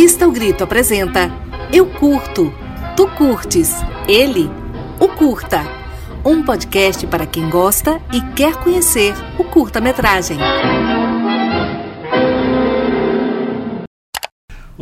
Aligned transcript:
Revista 0.00 0.26
O 0.26 0.32
Grito 0.32 0.64
apresenta 0.64 1.30
Eu 1.70 1.84
Curto, 1.84 2.50
Tu 2.96 3.06
Curtes, 3.18 3.70
Ele, 4.08 4.50
O 4.98 5.06
Curta. 5.08 5.60
Um 6.24 6.42
podcast 6.42 7.06
para 7.06 7.26
quem 7.26 7.50
gosta 7.50 8.00
e 8.10 8.22
quer 8.32 8.56
conhecer 8.56 9.12
o 9.38 9.44
curta-metragem. 9.44 10.38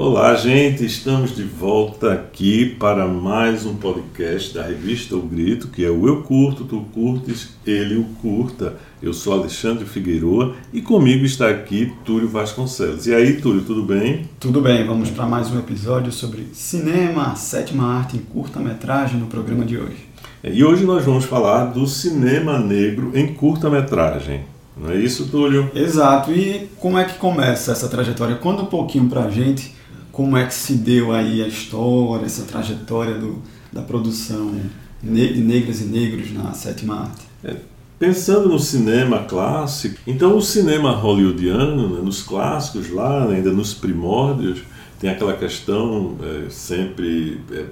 Olá, 0.01 0.33
gente, 0.37 0.85
estamos 0.85 1.35
de 1.35 1.43
volta 1.43 2.13
aqui 2.13 2.77
para 2.79 3.09
mais 3.09 3.67
um 3.67 3.75
podcast 3.75 4.55
da 4.55 4.63
revista 4.63 5.17
O 5.17 5.23
Grito, 5.23 5.67
que 5.67 5.85
é 5.85 5.91
o 5.91 6.07
Eu 6.07 6.23
Curto, 6.23 6.65
Tu 6.65 6.81
Curtes, 6.95 7.57
Ele 7.67 7.97
o 7.97 8.05
Curta. 8.23 8.77
Eu 9.03 9.13
sou 9.13 9.33
Alexandre 9.33 9.85
Figueiroa 9.85 10.55
e 10.73 10.81
comigo 10.81 11.25
está 11.25 11.49
aqui 11.49 11.93
Túlio 12.05 12.29
Vasconcelos. 12.29 13.09
E 13.09 13.13
aí, 13.13 13.41
Túlio, 13.41 13.63
tudo 13.63 13.83
bem? 13.83 14.31
Tudo 14.39 14.61
bem, 14.61 14.87
vamos 14.87 15.11
para 15.11 15.27
mais 15.27 15.51
um 15.51 15.59
episódio 15.59 16.13
sobre 16.13 16.47
cinema, 16.53 17.35
sétima 17.35 17.99
arte 17.99 18.17
em 18.17 18.21
curta-metragem 18.21 19.19
no 19.19 19.27
programa 19.27 19.65
de 19.65 19.79
hoje. 19.79 20.09
É, 20.45 20.53
e 20.53 20.63
hoje 20.63 20.85
nós 20.85 21.05
vamos 21.05 21.25
falar 21.25 21.73
do 21.73 21.89
cinema 21.89 22.57
negro 22.57 23.11
em 23.17 23.35
curta-metragem. 23.35 24.43
Não 24.77 24.93
é 24.93 24.97
isso, 24.97 25.27
Túlio? 25.27 25.69
Exato. 25.75 26.31
E 26.31 26.69
como 26.79 26.97
é 26.97 27.05
que 27.05 27.19
começa 27.19 27.73
essa 27.73 27.89
trajetória? 27.89 28.37
Conta 28.37 28.63
um 28.63 28.67
pouquinho 28.67 29.09
para 29.09 29.25
a 29.25 29.29
gente 29.29 29.77
como 30.19 30.37
é 30.37 30.45
que 30.45 30.55
se 30.55 30.75
deu 30.75 31.13
aí 31.13 31.41
a 31.45 31.47
história, 31.47 32.27
essa 32.27 32.43
trajetória 32.43 33.15
do, 33.15 33.41
da 33.73 33.83
produção 33.83 34.53
de 35.01 35.09
negras 35.09 35.81
e 35.81 35.85
negros 35.85 36.33
na 36.33 36.53
sétima 36.55 37.03
arte? 37.03 37.25
É, 37.45 37.55
pensando 38.01 38.49
no 38.49 38.59
cinema 38.59 39.27
clássico, 39.27 39.97
então 40.05 40.37
o 40.37 40.43
cinema 40.43 40.91
hollywoodiano, 40.91 41.95
né, 41.95 42.01
nos 42.03 42.21
clássicos 42.21 42.91
lá, 42.91 43.29
né, 43.29 43.37
ainda 43.37 43.53
nos 43.53 43.75
primórdios, 43.75 44.65
tem 44.99 45.09
aquela 45.09 45.37
questão 45.37 46.17
é, 46.21 46.51
sempre 46.51 47.41
é, 47.53 47.67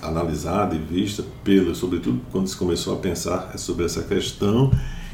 analisada 0.00 0.74
e 0.74 0.78
vista 0.78 1.22
pelo, 1.44 1.74
sobretudo 1.74 2.22
quando 2.32 2.46
se 2.46 2.56
começou 2.56 2.94
a 2.94 3.00
pensar 3.00 3.58
sobre 3.58 3.84
essa 3.84 4.02
questão, 4.02 4.70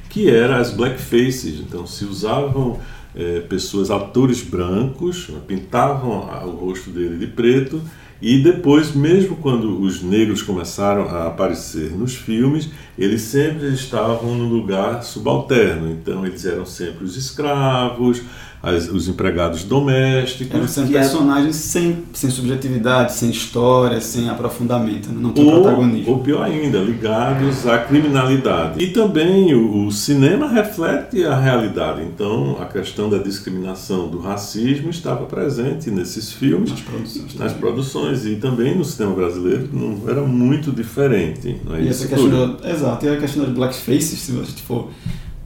que 0.09 0.31
era 0.31 0.59
as 0.59 0.70
blackfaces. 0.70 1.59
Então 1.59 1.85
se 1.89 2.05
usavam 2.05 2.79
é, 3.14 3.41
pessoas, 3.41 3.91
atores 3.91 4.42
brancos, 4.42 5.28
né, 5.28 5.41
pintavam 5.47 6.28
o 6.47 6.51
rosto 6.51 6.91
dele 6.91 7.17
de 7.19 7.27
preto 7.27 7.81
e 8.20 8.39
depois, 8.42 8.95
mesmo 8.95 9.37
quando 9.37 9.81
os 9.81 10.03
negros 10.03 10.42
começaram 10.42 11.05
a 11.05 11.29
aparecer 11.29 11.97
nos 11.97 12.17
filmes, 12.17 12.69
eles 12.98 13.23
sempre 13.23 13.69
estavam 13.69 14.34
no 14.34 14.48
lugar 14.48 15.05
subalterno. 15.05 15.89
Então, 15.92 16.27
eles 16.27 16.45
eram 16.45 16.67
sempre 16.67 17.05
os 17.05 17.17
escravos, 17.17 18.23
as, 18.62 18.89
os 18.89 19.09
empregados 19.09 19.64
domésticos. 19.64 20.55
Eram 20.55 20.69
sempre 20.69 20.92
personagens 20.92 21.56
sem, 21.56 22.05
sem 22.12 22.31
subjetividade, 22.31 23.12
sem 23.12 23.31
história, 23.31 24.01
sem 24.01 24.28
aprofundamento, 24.28 25.09
né? 25.09 25.19
não 25.20 25.33
tem 25.33 25.45
ou, 25.45 25.62
protagonismo. 25.62 26.12
Ou 26.12 26.19
pior 26.20 26.42
ainda, 26.42 26.79
ligados 26.79 27.67
à 27.67 27.79
criminalidade. 27.79 28.83
E 28.83 28.89
também 28.89 29.55
o, 29.55 29.86
o, 29.86 29.92
cinema 29.92 30.48
reflete 30.48 31.25
a 31.25 31.39
realidade. 31.39 32.03
Então 32.03 32.56
a 32.61 32.67
questão 32.67 33.09
da 33.09 33.19
discriminação, 33.19 34.09
do 34.09 34.19
racismo 34.19 34.91
estava 34.91 35.27
presente 35.27 35.91
nesses 35.91 36.33
filmes, 36.33 36.70
nas 36.70 36.81
produções, 36.81 37.34
nas 37.34 37.53
produções 37.53 38.27
e 38.27 38.36
também 38.36 38.77
no 38.77 38.84
cinema 38.84 39.14
brasileiro 39.14 39.69
não 39.73 40.09
era 40.09 40.23
muito 40.23 40.73
diferente. 40.73 41.56
Não 41.64 41.77
é 41.77 41.83
e 41.83 41.89
isso 41.89 42.05
essa 42.05 42.14
questão, 42.14 42.56
exato, 42.64 43.06
e 43.06 43.09
a 43.09 43.17
questão 43.17 43.45
das 43.45 43.53
blackfaces, 43.53 44.19
se 44.19 44.33
você 44.33 44.53
for 44.67 44.89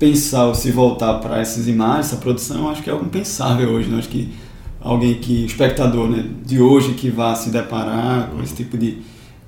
pensar 0.03 0.47
ou 0.47 0.55
se 0.57 0.73
voltar 0.73 1.15
para 1.21 1.39
essas 1.39 1.69
imagens, 1.69 2.07
essa 2.07 2.17
produção, 2.17 2.69
acho 2.69 2.83
que 2.83 2.91
é 2.91 2.93
algo 2.93 3.05
impensável 3.05 3.71
hoje. 3.71 3.89
Né? 3.89 3.99
Acho 3.99 4.09
que 4.09 4.33
alguém 4.81 5.15
que, 5.15 5.45
o 5.45 5.47
espectador 5.47 6.11
né, 6.11 6.29
de 6.45 6.61
hoje 6.61 6.95
que 6.95 7.09
vá 7.09 7.37
se 7.37 7.51
deparar 7.51 8.29
com 8.29 8.43
esse 8.43 8.53
tipo 8.53 8.77
de, 8.77 8.99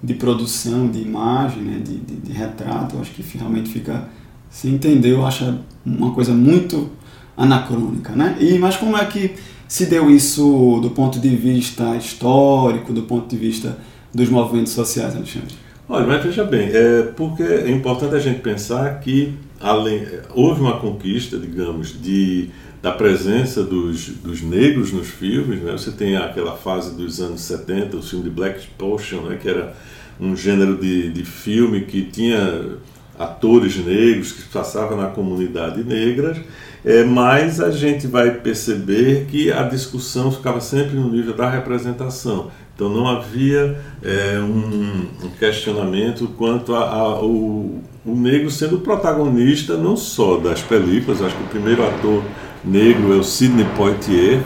de 0.00 0.14
produção, 0.14 0.86
de 0.88 1.00
imagem, 1.00 1.60
né, 1.60 1.80
de, 1.84 1.96
de, 1.96 2.14
de 2.28 2.32
retrato, 2.32 2.96
acho 3.00 3.10
que 3.10 3.24
realmente 3.36 3.68
fica, 3.68 4.08
se 4.48 4.68
entendeu, 4.68 5.26
acha 5.26 5.58
uma 5.84 6.12
coisa 6.12 6.32
muito 6.32 6.88
anacrônica. 7.36 8.12
Né? 8.12 8.36
E, 8.40 8.56
mas 8.56 8.76
como 8.76 8.96
é 8.96 9.04
que 9.06 9.34
se 9.66 9.86
deu 9.86 10.08
isso 10.08 10.78
do 10.80 10.90
ponto 10.90 11.18
de 11.18 11.34
vista 11.34 11.96
histórico, 11.96 12.92
do 12.92 13.02
ponto 13.02 13.28
de 13.28 13.36
vista 13.36 13.76
dos 14.14 14.28
movimentos 14.28 14.72
sociais, 14.72 15.16
Alexandre? 15.16 15.63
Olha, 15.88 16.06
mas 16.06 16.24
veja 16.24 16.44
bem, 16.44 16.70
é 16.72 17.02
porque 17.14 17.42
é 17.42 17.70
importante 17.70 18.14
a 18.14 18.18
gente 18.18 18.40
pensar 18.40 19.00
que 19.00 19.34
além, 19.60 20.06
houve 20.34 20.60
uma 20.60 20.78
conquista, 20.78 21.38
digamos, 21.38 22.00
de, 22.00 22.50
da 22.82 22.92
presença 22.92 23.62
dos, 23.62 24.08
dos 24.08 24.42
negros 24.42 24.92
nos 24.92 25.08
filmes. 25.08 25.60
Né? 25.60 25.72
Você 25.72 25.90
tem 25.90 26.16
aquela 26.16 26.56
fase 26.56 26.94
dos 26.94 27.20
anos 27.20 27.40
70, 27.40 27.96
o 27.96 28.02
filme 28.02 28.24
de 28.24 28.30
Black 28.30 28.66
Potion, 28.78 29.22
né? 29.22 29.38
que 29.40 29.48
era 29.48 29.74
um 30.20 30.36
gênero 30.36 30.76
de, 30.76 31.10
de 31.10 31.24
filme 31.24 31.82
que 31.82 32.02
tinha 32.02 32.76
atores 33.18 33.76
negros 33.76 34.32
que 34.32 34.42
passavam 34.42 34.96
na 34.96 35.08
comunidade 35.08 35.82
negra, 35.82 36.36
é, 36.84 37.02
mas 37.02 37.60
a 37.60 37.70
gente 37.70 38.06
vai 38.06 38.30
perceber 38.30 39.26
que 39.30 39.50
a 39.50 39.62
discussão 39.62 40.30
ficava 40.30 40.60
sempre 40.60 40.96
no 40.96 41.10
nível 41.10 41.34
da 41.34 41.48
representação. 41.48 42.50
Então 42.74 42.90
não 42.90 43.08
havia 43.08 43.80
é, 44.02 44.38
um, 44.40 45.06
um, 45.24 45.30
questionamento 45.38 46.28
quanto 46.36 46.74
ao 46.74 47.24
o, 47.24 47.82
negro 48.04 48.50
sendo 48.50 48.80
protagonista 48.80 49.76
não 49.76 49.96
só 49.96 50.36
das 50.36 50.60
películas, 50.60 51.22
acho 51.22 51.34
que 51.36 51.44
o 51.44 51.46
primeiro 51.46 51.86
ator 51.86 52.22
negro 52.64 53.14
é 53.14 53.16
o 53.16 53.24
Sidney 53.24 53.66
Poitier, 53.76 54.42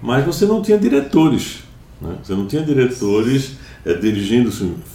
mas 0.00 0.24
você 0.24 0.46
não 0.46 0.62
tinha 0.62 0.78
diretores. 0.78 1.62
Né? 2.00 2.16
Você 2.22 2.32
não 2.32 2.46
tinha 2.46 2.62
diretores 2.62 3.56
é, 3.88 3.94
dirigindo 3.94 4.50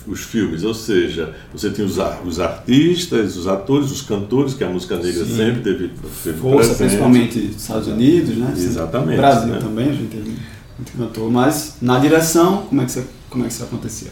os, 0.08 0.20
filmes, 0.22 0.64
ou 0.64 0.74
seja, 0.74 1.34
você 1.52 1.72
tinha 1.72 1.86
os, 1.86 1.98
os, 2.24 2.40
artistas, 2.40 3.36
os 3.36 3.48
atores, 3.48 3.92
os 3.92 4.04
cantores, 4.04 4.54
que 4.54 4.64
a 4.64 4.70
música 4.70 4.96
negra 4.98 5.26
Sim. 5.26 5.36
sempre 5.36 5.62
teve, 5.62 5.92
teve 6.24 6.38
Força, 6.38 6.58
presente. 6.58 6.78
principalmente 6.78 7.40
nos 7.40 7.62
Estados 7.62 7.88
Unidos, 7.88 8.38
né? 8.38 8.54
Exatamente. 8.56 9.18
Brasil 9.18 9.54
né? 9.54 9.60
também, 9.60 9.90
a 9.90 9.94
gente 9.94 10.10
teve 10.10 10.38
muito 10.78 10.92
cantor, 10.96 11.32
mas 11.32 11.78
na 11.82 11.98
direção, 11.98 12.68
como 12.70 12.82
é 12.82 12.86
que 12.86 12.92
isso, 12.92 13.04
como 13.32 13.44
é 13.44 13.48
que 13.48 13.54
isso 13.54 13.64
acontecia? 13.64 14.12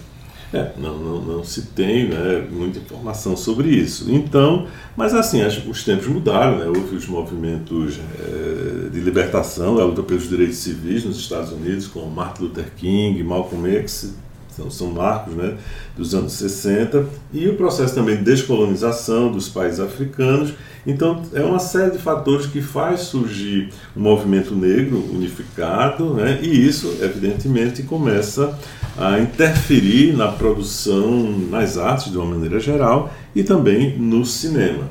É, 0.52 0.72
não, 0.78 0.98
não, 0.98 1.22
não, 1.22 1.44
se 1.46 1.68
tem 1.68 2.10
né, 2.10 2.46
muita 2.52 2.80
informação 2.80 3.38
sobre 3.38 3.70
isso. 3.70 4.12
Então, 4.12 4.68
mas 4.98 5.14
assim, 5.14 5.42
acho 5.42 5.62
que 5.62 5.70
os 5.70 5.84
tempos 5.84 6.08
mudaram, 6.08 6.58
né? 6.58 6.66
houve 6.66 6.96
os 6.96 7.08
movimentos 7.08 8.00
é, 8.20 8.90
de 8.90 9.00
libertação 9.00 9.76
da 9.78 9.86
luta 9.86 10.04
pelos 10.04 10.28
direitos 10.28 10.58
civis 10.58 11.06
nos 11.06 11.18
Estados 11.18 11.54
Unidos, 11.54 11.88
com 11.88 12.02
Martin 12.08 12.44
Luther 12.44 12.70
King, 12.76 13.24
Malcolm 13.24 13.66
X, 13.70 14.14
são, 14.62 14.72
são 14.72 14.92
marcos 14.92 15.34
né, 15.34 15.56
dos 15.98 16.14
anos 16.14 16.34
60, 16.34 17.06
e 17.34 17.48
o 17.48 17.56
processo 17.56 17.96
também 17.96 18.18
de 18.18 18.24
descolonização 18.24 19.32
dos 19.32 19.50
países 19.50 19.80
africanos. 19.80 20.54
Então, 20.86 21.22
é 21.34 21.42
uma 21.42 21.60
série 21.60 21.92
de 21.92 22.00
fatores 22.00 22.48
que 22.48 22.62
faz 22.62 23.02
surgir 23.02 23.70
o 23.96 24.00
um 24.00 24.04
movimento 24.04 24.56
negro 24.56 24.98
unificado, 25.12 26.14
né, 26.14 26.40
e 26.42 26.68
isso, 26.68 26.98
evidentemente, 27.02 27.84
começa 27.84 28.58
a 28.98 29.20
interferir 29.20 30.16
na 30.16 30.28
produção, 30.28 31.32
nas 31.50 31.78
artes 31.78 32.12
de 32.12 32.18
uma 32.18 32.26
maneira 32.26 32.60
geral, 32.60 33.14
e 33.36 33.44
também 33.44 33.98
no 33.98 34.26
cinema. 34.26 34.90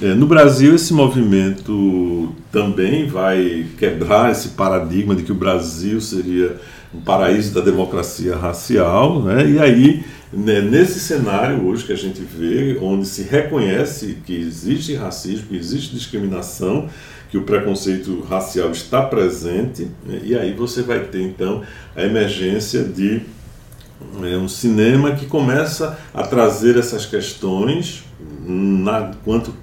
É, 0.00 0.14
no 0.14 0.26
Brasil, 0.26 0.74
esse 0.74 0.94
movimento 0.94 2.32
também 2.50 3.06
vai 3.06 3.66
quebrar 3.78 4.30
esse 4.30 4.50
paradigma 4.50 5.14
de 5.14 5.22
que 5.22 5.32
o 5.32 5.34
Brasil 5.34 6.00
seria 6.00 6.56
um 6.94 7.00
paraíso 7.00 7.54
da 7.54 7.60
democracia 7.60 8.36
racial, 8.36 9.22
né? 9.22 9.48
e 9.48 9.58
aí, 9.58 10.04
né, 10.32 10.60
nesse 10.60 11.00
cenário 11.00 11.66
hoje 11.66 11.84
que 11.84 11.92
a 11.92 11.96
gente 11.96 12.20
vê, 12.20 12.78
onde 12.80 13.06
se 13.06 13.22
reconhece 13.22 14.18
que 14.26 14.34
existe 14.34 14.94
racismo, 14.94 15.48
que 15.48 15.56
existe 15.56 15.94
discriminação, 15.94 16.88
que 17.30 17.38
o 17.38 17.42
preconceito 17.44 18.20
racial 18.28 18.70
está 18.70 19.02
presente, 19.02 19.88
né? 20.06 20.20
e 20.22 20.36
aí 20.36 20.52
você 20.52 20.82
vai 20.82 21.00
ter 21.00 21.22
então 21.22 21.62
a 21.96 22.02
emergência 22.02 22.84
de 22.84 23.22
é, 24.22 24.36
um 24.36 24.48
cinema 24.48 25.12
que 25.12 25.26
começa 25.26 25.98
a 26.12 26.22
trazer 26.24 26.76
essas 26.76 27.06
questões 27.06 28.04
na, 28.44 29.12
quanto 29.24 29.54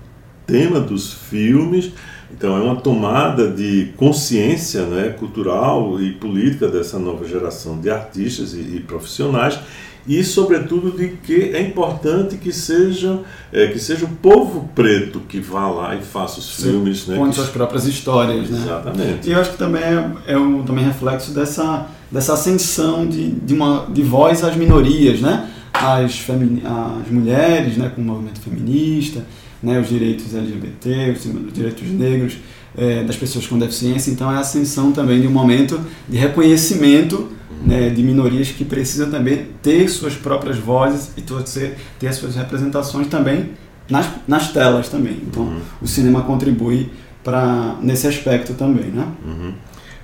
tema 0.48 0.80
dos 0.80 1.14
filmes, 1.14 1.92
então 2.40 2.56
é 2.56 2.62
uma 2.62 2.78
tomada 2.78 3.52
de 3.52 3.92
consciência 3.98 4.84
né, 4.84 5.10
cultural 5.10 6.02
e 6.02 6.14
política 6.14 6.70
dessa 6.70 6.98
nova 6.98 7.28
geração 7.28 7.78
de 7.78 7.90
artistas 7.90 8.54
e, 8.54 8.78
e 8.78 8.80
profissionais 8.80 9.60
e 10.08 10.24
sobretudo 10.24 10.98
de 10.98 11.10
que 11.18 11.54
é 11.54 11.62
importante 11.62 12.38
que 12.38 12.54
seja 12.54 13.20
é, 13.52 13.68
que 13.68 13.78
seja 13.78 14.06
o 14.06 14.10
povo 14.10 14.70
preto 14.74 15.20
que 15.28 15.42
vá 15.42 15.70
lá 15.70 15.96
e 15.98 16.02
faça 16.02 16.40
os 16.40 16.56
filmes, 16.56 17.06
né? 17.08 17.18
Conte 17.18 17.36
suas 17.36 17.50
próprias 17.50 17.86
histórias, 17.86 18.50
né? 18.50 18.58
Exatamente. 18.58 19.30
E 19.30 19.34
eu 19.34 19.42
acho 19.42 19.52
que 19.52 19.58
também 19.58 19.84
é, 19.84 20.12
é 20.28 20.38
um 20.38 20.64
também 20.64 20.86
reflexo 20.86 21.34
dessa 21.34 21.88
dessa 22.10 22.34
ascensão 22.34 23.06
de, 23.06 23.32
de 23.32 23.54
uma 23.54 23.86
de 23.90 24.02
voz 24.02 24.46
às 24.46 24.56
minorias, 24.56 25.20
né? 25.20 25.50
As, 25.74 26.26
as 26.30 27.12
mulheres, 27.12 27.78
né, 27.78 27.92
com 27.94 28.02
o 28.02 28.04
movimento 28.04 28.40
feminista, 28.40 29.24
né, 29.62 29.80
os 29.80 29.90
direitos 29.90 30.34
LGBT, 30.34 31.12
os 31.12 31.54
direitos 31.54 31.88
negros, 31.90 32.38
é, 32.78 33.04
das 33.04 33.16
pessoas 33.16 33.48
com 33.48 33.58
deficiência. 33.58 34.12
Então, 34.12 34.32
é 34.32 34.36
a 34.36 34.40
ascensão 34.40 34.92
também 34.92 35.22
de 35.22 35.28
um 35.28 35.32
momento 35.32 35.80
de 36.08 36.18
reconhecimento 36.18 37.30
né, 37.66 37.90
de 37.90 38.02
minorias 38.02 38.50
que 38.50 38.64
precisam 38.64 39.10
também 39.10 39.48
ter 39.62 39.90
suas 39.90 40.16
próprias 40.16 40.58
vozes 40.58 41.12
e 41.18 41.22
ter, 41.22 41.76
ter 42.00 42.08
as 42.08 42.16
suas 42.16 42.36
representações 42.36 43.08
também 43.08 43.52
nas, 43.90 44.08
nas 44.28 44.52
telas 44.52 44.88
também. 44.88 45.18
Então, 45.28 45.44
uhum. 45.44 45.60
o 45.82 45.88
cinema 45.88 46.22
contribui 46.22 46.90
para 47.24 47.76
nesse 47.82 48.08
aspecto 48.08 48.54
também, 48.54 48.86
né? 48.86 49.06
Uhum. 49.26 49.54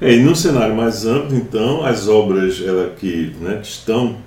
É, 0.02 0.14
e 0.14 0.22
num 0.22 0.36
cenário 0.36 0.76
mais 0.76 1.06
amplo, 1.06 1.38
então, 1.38 1.86
as 1.86 2.08
obras 2.08 2.62
ela, 2.62 2.94
que, 3.00 3.34
né, 3.40 3.60
que 3.62 3.68
estão 3.68 4.18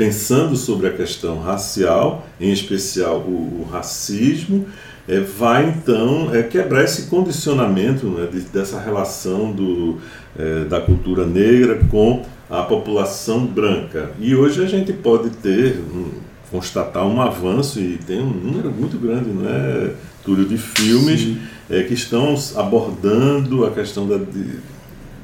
pensando 0.00 0.56
sobre 0.56 0.86
a 0.86 0.90
questão 0.90 1.42
racial, 1.42 2.26
em 2.40 2.50
especial 2.50 3.18
o, 3.18 3.60
o 3.60 3.68
racismo, 3.70 4.64
é, 5.06 5.20
vai 5.20 5.68
então 5.68 6.34
é, 6.34 6.42
quebrar 6.42 6.84
esse 6.84 7.02
condicionamento 7.02 8.06
né, 8.06 8.26
de, 8.32 8.40
dessa 8.40 8.80
relação 8.80 9.52
do, 9.52 9.98
é, 10.38 10.64
da 10.64 10.80
cultura 10.80 11.26
negra 11.26 11.80
com 11.90 12.24
a 12.48 12.62
população 12.62 13.44
branca. 13.44 14.10
E 14.18 14.34
hoje 14.34 14.64
a 14.64 14.66
gente 14.66 14.90
pode 14.90 15.28
ter, 15.28 15.78
um, 15.94 16.12
constatar 16.50 17.06
um 17.06 17.20
avanço, 17.20 17.78
e 17.78 17.98
tem 17.98 18.22
um 18.22 18.30
número 18.30 18.70
muito 18.70 18.96
grande, 18.96 19.28
não 19.28 19.46
é, 19.46 19.90
Túlio, 20.24 20.46
de 20.46 20.56
filmes 20.56 21.36
é, 21.68 21.82
que 21.82 21.92
estão 21.92 22.34
abordando 22.56 23.66
a 23.66 23.70
questão 23.70 24.08
da, 24.08 24.16
de, 24.16 24.60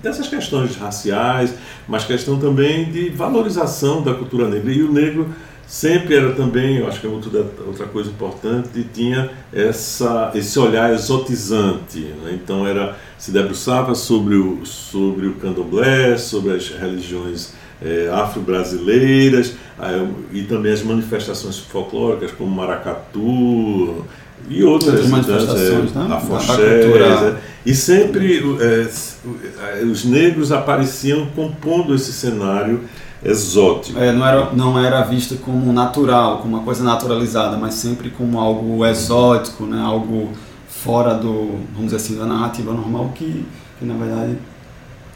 dessas 0.06 0.28
questões 0.28 0.76
raciais, 0.76 1.54
mas 1.88 2.04
questão 2.04 2.38
também 2.38 2.84
de 2.84 3.10
valorização 3.10 4.02
da 4.02 4.14
cultura 4.14 4.48
negra. 4.48 4.72
E 4.72 4.82
o 4.82 4.92
negro 4.92 5.28
sempre 5.66 6.14
era 6.14 6.32
também, 6.32 6.76
eu 6.76 6.86
acho 6.86 7.00
que 7.00 7.06
é 7.06 7.10
outra, 7.10 7.86
coisa 7.86 8.08
importante, 8.08 8.86
tinha 8.94 9.30
essa, 9.52 10.30
esse 10.34 10.56
olhar 10.58 10.92
exotizante. 10.94 11.98
Né? 12.22 12.38
Então 12.40 12.66
era 12.66 12.96
se 13.18 13.32
debruçava 13.32 13.94
sobre 13.94 14.36
o, 14.36 14.64
sobre 14.64 15.26
o 15.26 15.34
candomblé, 15.34 16.16
sobre 16.16 16.52
as 16.52 16.68
religiões 16.68 17.52
é, 17.82 18.08
afro-brasileiras 18.12 19.54
é, 19.80 20.06
e 20.32 20.42
também 20.44 20.72
as 20.72 20.82
manifestações 20.82 21.58
folclóricas 21.58 22.30
como 22.30 22.54
maracatu 22.54 24.04
e 24.48 24.62
outras, 24.62 24.94
outras 24.94 25.10
manifestações, 25.10 25.94
é, 25.94 25.98
né? 25.98 26.14
afoxés, 26.14 27.36
e 27.64 27.74
sempre 27.74 28.42
é, 28.60 29.84
os 29.84 30.04
negros 30.04 30.52
apareciam 30.52 31.26
compondo 31.34 31.94
esse 31.94 32.12
cenário 32.12 32.82
exótico. 33.24 33.98
É, 33.98 34.12
não, 34.12 34.26
era, 34.26 34.50
não 34.52 34.78
era 34.78 35.02
vista 35.02 35.34
como 35.36 35.72
natural, 35.72 36.38
como 36.38 36.56
uma 36.56 36.64
coisa 36.64 36.84
naturalizada, 36.84 37.56
mas 37.56 37.74
sempre 37.74 38.10
como 38.10 38.38
algo 38.38 38.86
exótico, 38.86 39.64
né? 39.64 39.80
algo 39.80 40.30
fora 40.68 41.14
do, 41.14 41.58
vamos 41.72 41.86
dizer 41.86 41.96
assim, 41.96 42.16
da 42.16 42.24
narrativa 42.24 42.72
normal 42.72 43.10
que, 43.14 43.44
que 43.78 43.84
na 43.84 43.94
verdade 43.94 44.36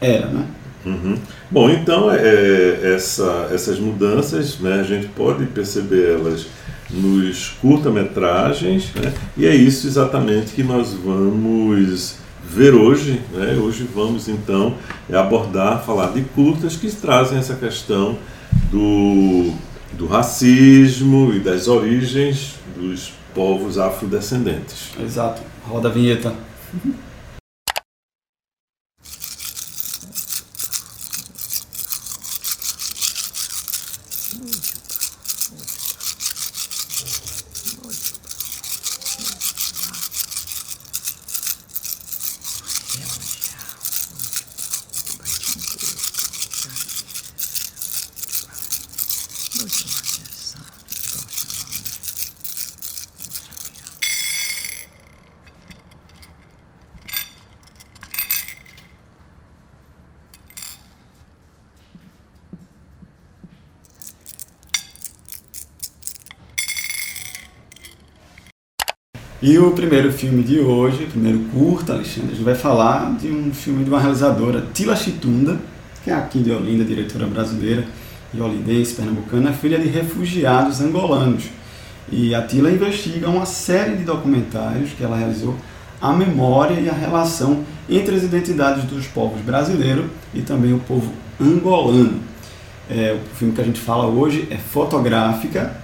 era, 0.01 0.27
né? 0.27 0.45
Uhum. 0.85 1.15
Bom, 1.49 1.69
então 1.69 2.11
é, 2.11 2.93
essa, 2.95 3.49
essas 3.53 3.79
mudanças, 3.79 4.59
né, 4.59 4.79
a 4.79 4.83
gente 4.83 5.07
pode 5.09 5.45
perceber 5.45 6.15
elas 6.15 6.47
nos 6.93 7.49
curta-metragens, 7.61 8.91
né, 8.95 9.13
e 9.37 9.45
é 9.45 9.55
isso 9.55 9.87
exatamente 9.87 10.53
que 10.53 10.63
nós 10.63 10.93
vamos 10.93 12.17
ver 12.43 12.73
hoje. 12.73 13.21
Né? 13.31 13.53
Hoje 13.53 13.87
vamos 13.93 14.27
então 14.27 14.75
abordar, 15.11 15.83
falar 15.83 16.11
de 16.11 16.21
curtas 16.21 16.75
que 16.75 16.91
trazem 16.91 17.37
essa 17.37 17.55
questão 17.55 18.17
do, 18.69 19.53
do 19.93 20.05
racismo 20.07 21.33
e 21.33 21.39
das 21.39 21.67
origens 21.67 22.55
dos 22.75 23.13
povos 23.33 23.77
afrodescendentes. 23.77 24.89
Exato. 24.99 25.41
Roda 25.65 25.87
a 25.87 25.91
vinheta. 25.91 26.33
E 69.43 69.57
o 69.57 69.71
primeiro 69.71 70.13
filme 70.13 70.43
de 70.43 70.59
hoje, 70.59 71.05
o 71.05 71.07
primeiro 71.07 71.39
curta, 71.51 71.93
Alexandre, 71.93 72.33
a 72.33 72.35
gente 72.35 72.43
vai 72.43 72.53
falar 72.53 73.17
de 73.17 73.27
um 73.29 73.51
filme 73.51 73.83
de 73.83 73.89
uma 73.89 73.99
realizadora, 73.99 74.67
Tila 74.71 74.95
Chitunda, 74.95 75.59
que 76.03 76.11
é 76.11 76.13
aqui 76.13 76.37
de 76.37 76.51
Olinda, 76.51 76.83
diretora 76.83 77.25
brasileira 77.25 77.83
e 78.31 78.39
olindense, 78.39 78.93
pernambucana, 78.93 79.51
filha 79.51 79.79
de 79.79 79.87
refugiados 79.87 80.79
angolanos. 80.79 81.45
E 82.11 82.35
a 82.35 82.43
Tila 82.43 82.69
investiga 82.69 83.29
uma 83.29 83.47
série 83.47 83.95
de 83.95 84.03
documentários 84.03 84.91
que 84.91 85.03
ela 85.03 85.17
realizou 85.17 85.55
a 85.99 86.13
memória 86.13 86.79
e 86.79 86.87
a 86.87 86.93
relação 86.93 87.63
entre 87.89 88.13
as 88.13 88.21
identidades 88.21 88.83
dos 88.83 89.07
povos 89.07 89.41
brasileiros 89.41 90.05
e 90.35 90.43
também 90.43 90.71
o 90.71 90.79
povo 90.79 91.11
angolano. 91.41 92.19
É, 92.87 93.17
o 93.19 93.35
filme 93.35 93.55
que 93.55 93.61
a 93.61 93.65
gente 93.65 93.79
fala 93.79 94.05
hoje 94.05 94.47
é 94.51 94.57
Fotográfica, 94.57 95.81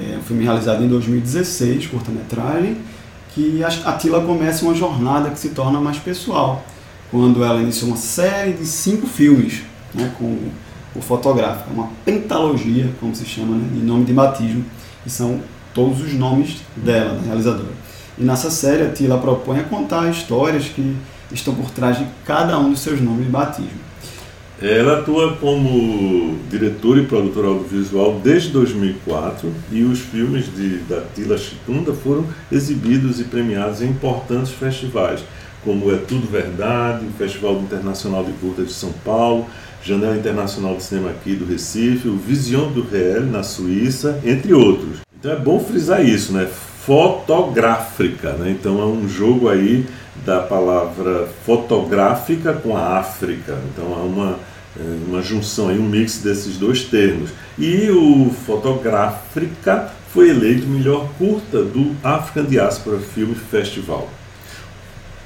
é 0.00 0.18
um 0.18 0.22
filme 0.22 0.44
realizado 0.44 0.84
em 0.84 0.88
2016, 0.88 1.86
curta-metragem, 1.86 2.76
que 3.34 3.62
a 3.62 3.92
Tila 3.92 4.20
começa 4.22 4.64
uma 4.64 4.74
jornada 4.74 5.30
que 5.30 5.38
se 5.38 5.50
torna 5.50 5.80
mais 5.80 5.98
pessoal, 5.98 6.64
quando 7.10 7.44
ela 7.44 7.60
iniciou 7.60 7.90
uma 7.90 7.96
série 7.96 8.52
de 8.52 8.66
cinco 8.66 9.06
filmes 9.06 9.62
né, 9.94 10.12
com 10.18 10.36
o 10.94 11.00
fotográfico, 11.00 11.72
uma 11.72 11.88
pentalogia, 12.04 12.90
como 13.00 13.14
se 13.14 13.24
chama, 13.24 13.56
né, 13.56 13.68
de 13.72 13.80
nome 13.80 14.04
de 14.04 14.12
batismo, 14.12 14.64
que 15.02 15.10
são 15.10 15.40
todos 15.72 16.00
os 16.00 16.12
nomes 16.14 16.58
dela, 16.76 17.14
da 17.14 17.22
realizadora. 17.22 17.72
E 18.18 18.24
nessa 18.24 18.50
série 18.50 18.82
a 18.82 18.90
Tila 18.90 19.18
propõe 19.18 19.60
a 19.60 19.64
contar 19.64 20.10
histórias 20.10 20.64
que 20.64 20.96
estão 21.30 21.54
por 21.54 21.70
trás 21.70 21.98
de 21.98 22.06
cada 22.24 22.58
um 22.58 22.70
dos 22.70 22.80
seus 22.80 23.00
nomes 23.00 23.24
de 23.24 23.30
batismo. 23.30 23.78
Ela 24.60 24.98
atua 24.98 25.36
como 25.36 26.36
diretora 26.50 27.00
e 27.00 27.06
produtora 27.06 27.46
audiovisual 27.46 28.20
desde 28.24 28.50
2004 28.50 29.48
e 29.70 29.84
os 29.84 30.00
filmes 30.00 30.52
de, 30.52 30.78
da 30.78 31.02
Tila 31.14 31.38
Chitunda 31.38 31.92
foram 31.92 32.26
exibidos 32.50 33.20
e 33.20 33.24
premiados 33.24 33.80
em 33.80 33.90
importantes 33.90 34.50
festivais, 34.50 35.22
como 35.64 35.92
É 35.92 35.96
Tudo 35.96 36.26
Verdade, 36.26 37.06
o 37.06 37.12
Festival 37.12 37.54
Internacional 37.60 38.24
de 38.24 38.32
Curta 38.32 38.64
de 38.64 38.72
São 38.72 38.90
Paulo, 39.04 39.46
Janela 39.84 40.16
Internacional 40.16 40.74
de 40.74 40.82
Cinema 40.82 41.10
aqui 41.10 41.36
do 41.36 41.46
Recife, 41.46 42.08
o 42.08 42.16
Vision 42.16 42.72
do 42.72 42.82
Réel 42.82 43.26
na 43.26 43.44
Suíça, 43.44 44.18
entre 44.24 44.52
outros. 44.52 44.98
Então 45.20 45.30
é 45.30 45.36
bom 45.36 45.60
frisar 45.60 46.04
isso, 46.04 46.32
né? 46.32 46.48
Fotográfica, 46.84 48.32
né? 48.32 48.50
Então 48.50 48.80
é 48.80 48.84
um 48.86 49.08
jogo 49.08 49.48
aí 49.48 49.86
da 50.24 50.40
palavra 50.40 51.28
fotográfica 51.44 52.52
com 52.54 52.76
a 52.76 52.98
África. 52.98 53.56
Então 53.72 53.94
há 53.94 54.02
uma, 54.02 54.30
é, 54.30 54.47
uma 55.06 55.22
junção, 55.22 55.66
um 55.66 55.88
mix 55.88 56.18
desses 56.18 56.56
dois 56.56 56.84
termos. 56.84 57.30
E 57.58 57.90
o 57.90 58.30
Fotográfica 58.46 59.90
foi 60.12 60.30
eleito 60.30 60.66
melhor 60.66 61.08
curta 61.18 61.62
do 61.62 61.94
African 62.02 62.44
Diaspora 62.44 62.98
Film 62.98 63.34
Festival. 63.34 64.08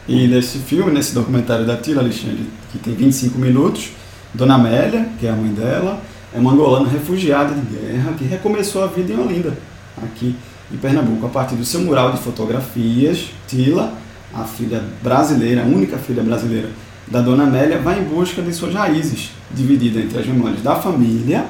E 0.08 0.26
nesse 0.26 0.58
filme, 0.58 0.90
nesse 0.90 1.14
documentário 1.14 1.64
da 1.64 1.76
Tila 1.76 2.02
Alexandre, 2.02 2.46
que 2.72 2.78
tem 2.78 2.94
25 2.94 3.38
minutos, 3.38 3.90
Dona 4.34 4.54
Amélia, 4.54 5.08
que 5.20 5.26
é 5.26 5.30
a 5.30 5.36
mãe 5.36 5.52
dela, 5.52 6.00
é 6.34 6.38
uma 6.38 6.52
angolana 6.52 6.88
refugiada 6.88 7.54
de 7.54 7.76
guerra 7.76 8.14
que 8.14 8.24
recomeçou 8.24 8.82
a 8.82 8.86
vida 8.86 9.12
em 9.12 9.18
Olinda, 9.18 9.56
aqui 10.02 10.34
em 10.72 10.76
Pernambuco, 10.76 11.26
a 11.26 11.28
partir 11.28 11.54
do 11.54 11.64
seu 11.64 11.80
mural 11.80 12.12
de 12.12 12.18
fotografias, 12.18 13.30
Tila 13.46 13.92
a 14.34 14.44
filha 14.44 14.82
brasileira, 15.02 15.62
a 15.62 15.66
única 15.66 15.98
filha 15.98 16.22
brasileira 16.22 16.70
da 17.12 17.20
Dona 17.20 17.44
Amélia, 17.44 17.78
vai 17.78 18.00
em 18.00 18.04
busca 18.04 18.40
de 18.40 18.52
suas 18.54 18.72
raízes, 18.72 19.32
dividida 19.50 20.00
entre 20.00 20.18
as 20.18 20.26
memórias 20.26 20.62
da 20.62 20.76
família 20.76 21.44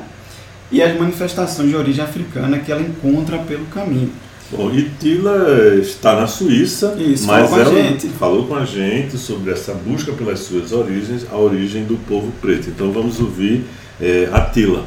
e 0.72 0.82
as 0.82 0.98
manifestações 0.98 1.68
de 1.68 1.76
origem 1.76 2.04
africana 2.04 2.58
que 2.58 2.72
ela 2.72 2.82
encontra 2.82 3.38
pelo 3.38 3.64
caminho. 3.66 4.10
Bom, 4.50 4.70
e 4.72 4.90
Tila 4.98 5.78
está 5.80 6.16
na 6.16 6.26
Suíça, 6.26 6.96
Isso, 6.98 7.26
mas 7.26 7.48
falou 7.48 7.64
ela 7.64 7.82
gente. 7.82 8.08
falou 8.08 8.46
com 8.46 8.56
a 8.56 8.64
gente 8.64 9.16
sobre 9.16 9.52
essa 9.52 9.72
busca 9.72 10.12
pelas 10.12 10.40
suas 10.40 10.72
origens, 10.72 11.24
a 11.30 11.36
origem 11.36 11.84
do 11.84 11.96
povo 12.08 12.32
preto. 12.40 12.68
Então 12.68 12.90
vamos 12.90 13.20
ouvir 13.20 13.64
é, 14.00 14.28
a 14.32 14.40
Tila. 14.40 14.84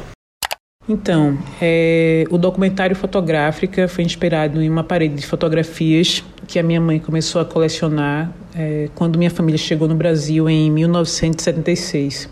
Então, 0.88 1.36
é, 1.60 2.24
o 2.30 2.38
documentário 2.38 2.94
Fotográfica 2.94 3.88
foi 3.88 4.04
inspirado 4.04 4.62
em 4.62 4.68
uma 4.68 4.84
parede 4.84 5.16
de 5.16 5.26
fotografias 5.26 6.22
que 6.46 6.60
a 6.60 6.62
minha 6.62 6.80
mãe 6.80 7.00
começou 7.00 7.40
a 7.40 7.44
colecionar 7.44 8.30
é, 8.56 8.88
quando 8.94 9.18
minha 9.18 9.30
família 9.30 9.58
chegou 9.58 9.86
no 9.86 9.94
Brasil 9.94 10.48
em 10.48 10.70
1976. 10.70 12.28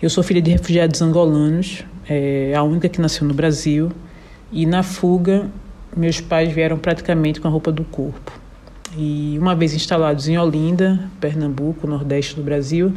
Eu 0.00 0.08
sou 0.08 0.24
filha 0.24 0.40
de 0.40 0.50
refugiados 0.50 1.02
angolanos, 1.02 1.84
é, 2.08 2.54
a 2.56 2.62
única 2.62 2.88
que 2.88 3.00
nasceu 3.00 3.26
no 3.26 3.34
Brasil, 3.34 3.92
e 4.50 4.64
na 4.64 4.82
fuga 4.82 5.50
meus 5.96 6.20
pais 6.20 6.52
vieram 6.52 6.78
praticamente 6.78 7.40
com 7.40 7.46
a 7.46 7.50
roupa 7.50 7.70
do 7.70 7.84
corpo. 7.84 8.32
E 8.96 9.36
uma 9.38 9.54
vez 9.54 9.74
instalados 9.74 10.28
em 10.28 10.38
Olinda, 10.38 11.08
Pernambuco, 11.20 11.86
nordeste 11.86 12.34
do 12.36 12.42
Brasil, 12.42 12.92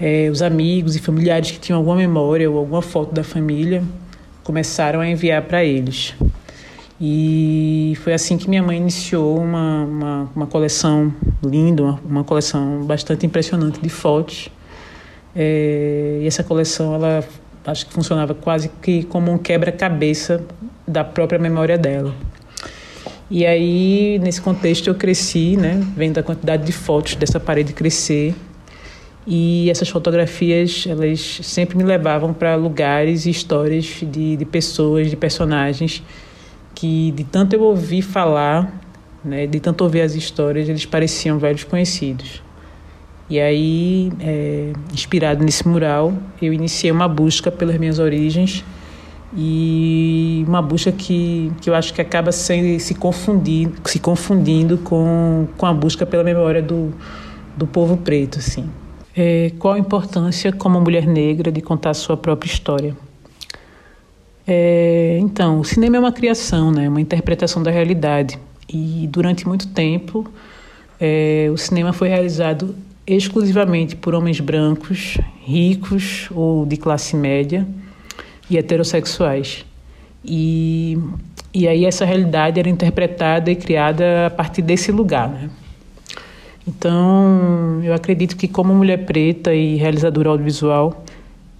é, 0.00 0.28
os 0.30 0.42
amigos 0.42 0.96
e 0.96 0.98
familiares 0.98 1.50
que 1.50 1.58
tinham 1.58 1.78
alguma 1.78 1.96
memória 1.96 2.50
ou 2.50 2.58
alguma 2.58 2.82
foto 2.82 3.12
da 3.12 3.24
família 3.24 3.82
começaram 4.42 5.00
a 5.00 5.08
enviar 5.08 5.42
para 5.42 5.64
eles. 5.64 6.14
E 7.00 7.92
foi 8.02 8.14
assim 8.14 8.38
que 8.38 8.48
minha 8.48 8.62
mãe 8.62 8.78
iniciou 8.78 9.38
uma, 9.38 9.84
uma, 9.84 10.30
uma 10.34 10.46
coleção 10.46 11.12
linda, 11.44 11.82
uma, 11.82 12.00
uma, 12.08 12.24
coleção 12.24 12.84
bastante 12.84 13.26
impressionante 13.26 13.80
de 13.80 13.88
fotos. 13.90 14.48
É, 15.34 16.20
e 16.22 16.26
essa 16.26 16.42
coleção, 16.42 16.94
ela 16.94 17.22
acho 17.66 17.86
que 17.86 17.92
funcionava 17.92 18.34
quase 18.34 18.70
que 18.80 19.02
como 19.04 19.30
um 19.30 19.36
quebra-cabeça 19.36 20.42
da 20.88 21.04
própria 21.04 21.38
memória 21.38 21.76
dela. 21.76 22.14
E 23.30 23.44
aí, 23.44 24.18
nesse 24.20 24.40
contexto, 24.40 24.86
eu 24.86 24.94
cresci, 24.94 25.56
né, 25.56 25.82
vendo 25.96 26.16
a 26.16 26.22
quantidade 26.22 26.64
de 26.64 26.72
fotos 26.72 27.16
dessa 27.16 27.40
parede 27.40 27.72
crescer 27.72 28.34
e 29.26 29.68
essas 29.68 29.88
fotografias, 29.88 30.86
elas 30.88 31.40
sempre 31.42 31.76
me 31.76 31.82
levavam 31.82 32.32
para 32.32 32.54
lugares 32.54 33.26
e 33.26 33.30
histórias 33.30 33.98
de, 34.00 34.36
de 34.36 34.44
pessoas, 34.44 35.10
de 35.10 35.16
personagens 35.16 36.02
que 36.76 37.10
de 37.12 37.24
tanto 37.24 37.54
eu 37.54 37.62
ouvir 37.62 38.02
falar, 38.02 38.80
né, 39.24 39.46
de 39.46 39.58
tanto 39.58 39.82
ouvir 39.82 40.02
as 40.02 40.14
histórias, 40.14 40.68
eles 40.68 40.84
pareciam 40.84 41.38
velhos 41.38 41.64
conhecidos. 41.64 42.42
E 43.28 43.40
aí, 43.40 44.12
é, 44.20 44.72
inspirado 44.92 45.42
nesse 45.42 45.66
mural, 45.66 46.12
eu 46.40 46.52
iniciei 46.52 46.92
uma 46.92 47.08
busca 47.08 47.50
pelas 47.50 47.76
minhas 47.78 47.98
origens 47.98 48.62
e 49.36 50.44
uma 50.46 50.62
busca 50.62 50.92
que, 50.92 51.50
que 51.60 51.68
eu 51.68 51.74
acho 51.74 51.92
que 51.92 52.00
acaba 52.00 52.30
sem, 52.30 52.78
se, 52.78 52.94
confundir, 52.94 53.70
se 53.84 53.98
confundindo 53.98 54.78
com, 54.78 55.48
com 55.56 55.66
a 55.66 55.72
busca 55.72 56.06
pela 56.06 56.22
memória 56.22 56.62
do, 56.62 56.92
do 57.56 57.66
povo 57.66 57.96
preto, 57.96 58.38
assim. 58.38 58.70
É, 59.16 59.50
qual 59.58 59.74
a 59.74 59.78
importância 59.78 60.52
como 60.52 60.78
mulher 60.78 61.06
negra 61.06 61.50
de 61.50 61.62
contar 61.62 61.90
a 61.90 61.94
sua 61.94 62.18
própria 62.18 62.48
história? 62.48 62.94
É, 64.46 65.18
então, 65.20 65.60
o 65.60 65.64
cinema 65.64 65.96
é 65.96 66.00
uma 66.00 66.12
criação, 66.12 66.70
né, 66.70 66.88
uma 66.88 67.00
interpretação 67.00 67.62
da 67.62 67.70
realidade. 67.70 68.38
E 68.68 69.08
durante 69.10 69.46
muito 69.46 69.68
tempo, 69.68 70.30
é, 71.00 71.48
o 71.52 71.56
cinema 71.56 71.92
foi 71.92 72.08
realizado 72.08 72.74
exclusivamente 73.06 73.94
por 73.96 74.14
homens 74.14 74.40
brancos, 74.40 75.16
ricos 75.44 76.28
ou 76.32 76.66
de 76.66 76.76
classe 76.76 77.16
média 77.16 77.66
e 78.50 78.56
heterossexuais. 78.56 79.64
E, 80.24 80.98
e 81.54 81.68
aí 81.68 81.84
essa 81.84 82.04
realidade 82.04 82.58
era 82.58 82.68
interpretada 82.68 83.50
e 83.50 83.56
criada 83.56 84.26
a 84.26 84.30
partir 84.30 84.62
desse 84.62 84.90
lugar, 84.90 85.28
né? 85.28 85.50
Então, 86.66 87.80
eu 87.84 87.94
acredito 87.94 88.36
que 88.36 88.48
como 88.48 88.74
mulher 88.74 89.04
preta 89.06 89.54
e 89.54 89.76
realizadora 89.76 90.30
audiovisual, 90.30 91.04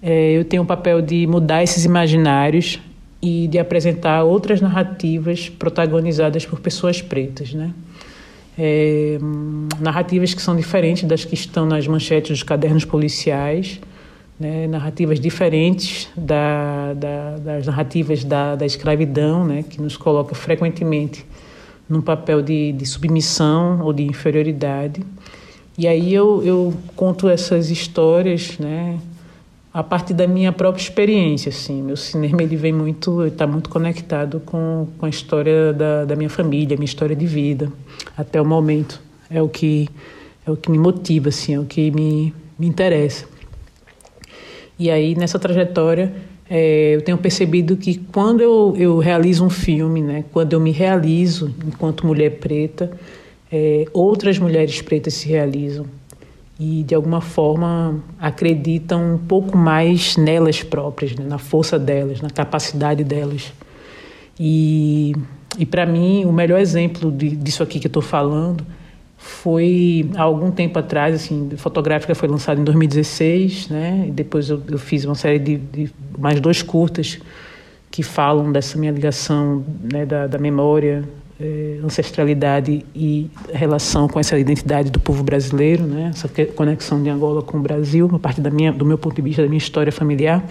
é, 0.09 0.39
eu 0.39 0.45
tenho 0.45 0.63
o 0.63 0.67
papel 0.67 1.03
de 1.03 1.27
mudar 1.27 1.65
esses 1.65 1.85
imaginários 1.85 2.79
e 3.21 3.49
de 3.49 3.59
apresentar 3.59 4.23
outras 4.23 4.61
narrativas 4.61 5.49
protagonizadas 5.49 6.47
por 6.47 6.61
pessoas 6.61 7.03
pretas, 7.03 7.53
né? 7.53 7.73
É, 8.57 9.19
narrativas 9.81 10.33
que 10.33 10.41
são 10.41 10.55
diferentes 10.55 11.03
das 11.03 11.25
que 11.25 11.35
estão 11.35 11.67
nas 11.67 11.89
manchetes 11.89 12.31
dos 12.31 12.43
cadernos 12.45 12.85
policiais, 12.85 13.81
né? 14.39 14.69
narrativas 14.69 15.19
diferentes 15.19 16.09
da, 16.17 16.95
da, 16.95 17.39
das 17.39 17.67
narrativas 17.67 18.23
da, 18.23 18.55
da 18.55 18.65
escravidão, 18.65 19.45
né? 19.45 19.65
que 19.69 19.83
nos 19.83 19.97
coloca 19.97 20.37
frequentemente 20.37 21.27
num 21.89 22.01
papel 22.01 22.41
de, 22.41 22.71
de 22.73 22.87
submissão 22.87 23.81
ou 23.83 23.93
de 23.93 24.05
inferioridade. 24.05 25.03
E 25.77 25.87
aí 25.87 26.15
eu, 26.15 26.43
eu 26.45 26.75
conto 26.95 27.29
essas 27.29 27.71
histórias, 27.71 28.57
né, 28.59 28.99
a 29.77 29.83
partir 29.83 30.15
da 30.15 30.27
minha 30.27 30.53
própria 30.53 30.83
experiência, 30.83 31.51
assim. 31.51 31.83
Meu 31.83 31.99
cinema 31.99 32.43
ele 32.43 32.57
vem 32.57 32.73
muito, 32.73 33.27
está 33.27 33.47
muito 33.47 33.69
conectado 33.69 34.41
com, 34.41 34.89
com 34.97 35.05
a 35.05 35.09
história 35.11 35.71
da, 35.71 36.07
da 36.07 36.17
minha 36.17 36.31
família, 36.31 36.79
minha 36.79 36.87
história 36.87 37.15
de 37.15 37.27
vida, 37.27 37.71
até 38.17 38.41
o 38.41 38.45
momento. 38.47 38.99
É 39.29 39.43
o 39.43 39.51
que 39.51 39.87
é 40.47 40.51
o 40.51 40.57
que 40.57 40.71
me 40.71 40.79
motiva, 40.79 41.29
assim, 41.29 41.57
é 41.57 41.61
o 41.61 41.67
que 41.67 41.91
me, 41.91 42.33
me 42.59 42.67
interessa. 42.67 43.27
E 44.79 44.91
aí 44.91 45.15
nessa 45.15 45.39
trajetória 45.39 46.11
é, 46.49 46.95
eu 46.95 47.03
tenho 47.03 47.19
percebido 47.19 47.77
que 47.77 47.97
quando 48.11 48.41
eu, 48.41 48.75
eu 48.79 48.99
realizo 48.99 49.45
um 49.45 49.51
filme, 49.51 50.01
né, 50.01 50.25
quando 50.33 50.55
eu 50.55 50.61
me 50.61 50.71
realizo 50.71 51.55
enquanto 51.67 52.07
mulher 52.07 52.39
preta, 52.39 52.91
é, 53.53 53.85
outras 53.93 54.39
mulheres 54.39 54.81
pretas 54.81 55.13
se 55.13 55.29
realizam 55.29 55.85
e 56.59 56.83
de 56.83 56.95
alguma 56.95 57.21
forma 57.21 58.03
acreditam 58.19 59.15
um 59.15 59.19
pouco 59.19 59.57
mais 59.57 60.17
nelas 60.17 60.63
próprias, 60.63 61.15
né, 61.15 61.25
na 61.25 61.39
força 61.39 61.79
delas, 61.79 62.21
na 62.21 62.31
capacidade 62.31 63.05
delas. 63.05 63.53
E, 64.41 65.15
e 65.59 65.67
para 65.67 65.85
mim, 65.85 66.25
o 66.25 66.33
melhor 66.33 66.59
exemplo 66.59 67.13
de, 67.13 67.37
disso 67.37 67.63
aqui 67.63 67.79
que 67.79 67.87
eu 67.87 67.91
estou 67.91 68.03
falando 68.03 68.65
foi 69.19 70.11
há 70.15 70.23
algum 70.23 70.51
tempo 70.51 70.79
atrás, 70.79 71.15
assim, 71.15 71.51
fotográfica 71.57 72.15
foi 72.15 72.29
lançada 72.29 72.61
em 72.61 72.65
2016, 72.65 73.69
né? 73.69 74.05
E 74.09 74.11
depois 74.11 74.49
eu, 74.49 74.63
eu 74.69 74.79
fiz 74.79 75.05
uma 75.05 75.15
série 75.15 75.39
de, 75.39 75.57
de, 75.57 75.91
mais 76.19 76.39
dois 76.41 76.63
curtas 76.63 77.19
que 77.91 78.03
falam 78.03 78.53
dessa 78.53 78.79
minha 78.79 78.93
ligação, 78.93 79.65
né, 79.91 80.05
da, 80.05 80.27
da 80.27 80.39
memória, 80.39 81.03
eh, 81.39 81.79
ancestralidade 81.85 82.85
e 82.95 83.31
relação 83.53 84.09
com 84.09 84.19
essa 84.19 84.39
identidade 84.39 84.91
do 84.91 84.99
povo 84.99 85.23
brasileiro, 85.23 85.85
né? 85.85 86.11
Essa 86.15 86.29
conexão 86.55 87.03
de 87.03 87.11
Angola 87.11 87.43
com 87.43 87.59
o 87.59 87.61
Brasil, 87.61 88.09
a 88.13 88.19
partir 88.19 88.41
da 88.41 88.51
minha, 88.51 88.73
do 88.73 88.85
meu 88.85 88.97
ponto 88.97 89.17
de 89.17 89.23
vista 89.23 89.43
da 89.43 89.49
minha 89.49 89.59
história 89.59 89.93
familiar. 89.93 90.43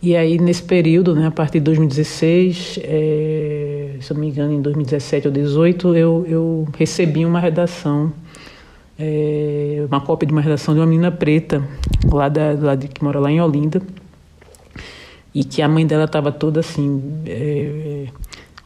E 0.00 0.14
aí, 0.14 0.38
nesse 0.38 0.62
período, 0.62 1.14
né, 1.14 1.26
a 1.26 1.30
partir 1.30 1.58
de 1.58 1.64
2016, 1.64 2.78
é, 2.84 3.96
se 4.00 4.12
eu 4.12 4.14
não 4.14 4.20
me 4.20 4.28
engano, 4.28 4.52
em 4.52 4.62
2017 4.62 5.26
ou 5.26 5.32
2018, 5.32 5.96
eu, 5.96 6.24
eu 6.28 6.68
recebi 6.78 7.26
uma 7.26 7.40
redação, 7.40 8.12
é, 8.96 9.84
uma 9.88 10.00
cópia 10.00 10.26
de 10.26 10.32
uma 10.32 10.40
redação 10.40 10.72
de 10.72 10.80
uma 10.80 10.86
menina 10.86 11.10
preta, 11.10 11.66
lá, 12.12 12.28
da, 12.28 12.52
lá 12.52 12.74
de, 12.76 12.86
que 12.86 13.02
mora 13.02 13.18
lá 13.18 13.28
em 13.28 13.40
Olinda, 13.40 13.82
e 15.34 15.42
que 15.42 15.62
a 15.62 15.68
mãe 15.68 15.84
dela 15.84 16.04
estava 16.04 16.30
toda 16.30 16.60
assim, 16.60 17.02
é, 17.26 18.06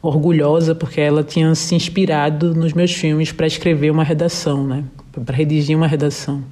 orgulhosa, 0.03 0.75
porque 0.75 0.99
ela 0.99 1.23
tinha 1.23 1.55
se 1.55 1.73
inspirado 1.73 2.53
nos 2.53 2.73
meus 2.73 2.91
filmes 2.91 3.31
para 3.31 3.47
escrever 3.47 3.89
uma 3.89 4.03
redação, 4.03 4.67
né, 4.67 4.83
para 5.25 5.33
redigir 5.33 5.77
uma 5.77 5.87
redação. 5.87 6.43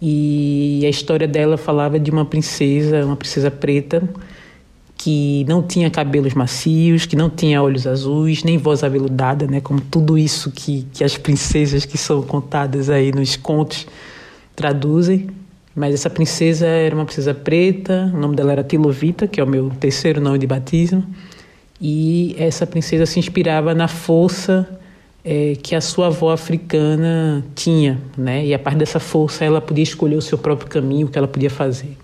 E 0.00 0.82
a 0.84 0.88
história 0.90 1.26
dela 1.26 1.56
falava 1.56 1.98
de 1.98 2.10
uma 2.10 2.26
princesa, 2.26 3.06
uma 3.06 3.16
princesa 3.16 3.50
preta, 3.50 4.06
que 4.98 5.44
não 5.48 5.62
tinha 5.62 5.90
cabelos 5.90 6.34
macios, 6.34 7.06
que 7.06 7.16
não 7.16 7.30
tinha 7.30 7.62
olhos 7.62 7.86
azuis, 7.86 8.44
nem 8.44 8.58
voz 8.58 8.84
aveludada, 8.84 9.46
né? 9.46 9.62
Como 9.62 9.80
tudo 9.80 10.18
isso 10.18 10.50
que, 10.50 10.86
que 10.92 11.02
as 11.02 11.16
princesas 11.16 11.86
que 11.86 11.96
são 11.96 12.22
contadas 12.22 12.90
aí 12.90 13.12
nos 13.12 13.36
contos 13.36 13.86
traduzem. 14.54 15.28
Mas 15.74 15.94
essa 15.94 16.10
princesa 16.10 16.66
era 16.66 16.94
uma 16.94 17.04
princesa 17.04 17.32
preta, 17.32 18.10
o 18.14 18.18
nome 18.18 18.36
dela 18.36 18.52
era 18.52 18.62
Tilovita, 18.62 19.26
que 19.26 19.40
é 19.40 19.44
o 19.44 19.46
meu 19.46 19.70
terceiro 19.80 20.20
nome 20.20 20.38
de 20.38 20.46
batismo. 20.46 21.04
E 21.86 22.34
essa 22.38 22.66
princesa 22.66 23.04
se 23.04 23.18
inspirava 23.18 23.74
na 23.74 23.86
força 23.86 24.66
é, 25.22 25.54
que 25.62 25.74
a 25.74 25.82
sua 25.82 26.06
avó 26.06 26.32
africana 26.32 27.44
tinha, 27.54 28.00
né? 28.16 28.42
E 28.46 28.54
a 28.54 28.58
partir 28.58 28.78
dessa 28.78 28.98
força 28.98 29.44
ela 29.44 29.60
podia 29.60 29.82
escolher 29.82 30.16
o 30.16 30.22
seu 30.22 30.38
próprio 30.38 30.66
caminho, 30.66 31.06
o 31.06 31.10
que 31.10 31.18
ela 31.18 31.28
podia 31.28 31.50
fazer. 31.50 31.94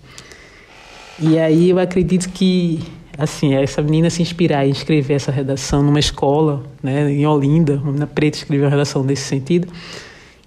E 1.19 1.39
aí 1.39 1.71
eu 1.71 1.79
acredito 1.79 2.29
que 2.29 2.79
assim 3.17 3.55
essa 3.55 3.81
menina 3.81 4.11
se 4.11 4.21
inspirar 4.21 4.67
em 4.67 4.69
escrever 4.69 5.15
essa 5.15 5.31
redação 5.31 5.81
numa 5.81 5.99
escola, 5.99 6.61
né, 6.83 7.11
em 7.11 7.25
Olinda, 7.25 7.73
uma 7.77 7.87
menina 7.87 8.05
preta 8.05 8.37
escreveu 8.37 8.65
uma 8.65 8.71
redação 8.71 9.03
nesse 9.03 9.23
sentido. 9.23 9.67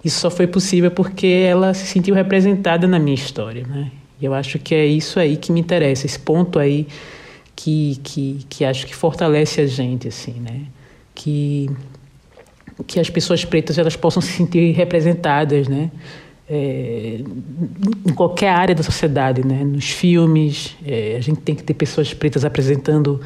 Isso 0.01 0.21
só 0.21 0.31
foi 0.31 0.47
possível 0.47 0.91
porque 0.91 1.27
ela 1.27 1.73
se 1.73 1.85
sentiu 1.85 2.15
representada 2.15 2.87
na 2.87 2.97
minha 2.97 3.15
história, 3.15 3.67
né? 3.67 3.91
E 4.21 4.23
eu 4.23 4.33
acho 4.33 4.59
que 4.59 4.73
é 4.73 4.85
isso 4.85 5.19
aí 5.19 5.35
que 5.35 5.51
me 5.51 5.59
interessa, 5.59 6.05
esse 6.05 6.19
ponto 6.19 6.57
aí 6.57 6.87
que 7.55 7.99
que, 8.03 8.45
que 8.49 8.65
acho 8.65 8.85
que 8.85 8.95
fortalece 8.95 9.61
a 9.61 9.67
gente, 9.67 10.07
assim, 10.07 10.33
né? 10.39 10.63
Que 11.13 11.69
que 12.87 12.99
as 12.99 13.09
pessoas 13.09 13.45
pretas 13.45 13.77
elas 13.77 13.95
possam 13.95 14.21
se 14.21 14.33
sentir 14.33 14.71
representadas, 14.73 15.67
né? 15.67 15.91
é, 16.49 17.19
em 18.05 18.13
qualquer 18.13 18.49
área 18.49 18.75
da 18.75 18.83
sociedade, 18.83 19.45
né? 19.45 19.63
nos 19.63 19.89
filmes, 19.89 20.75
é, 20.85 21.15
a 21.17 21.21
gente 21.21 21.41
tem 21.41 21.55
que 21.55 21.63
ter 21.63 21.73
pessoas 21.73 22.13
pretas 22.13 22.45
apresentando 22.45 23.19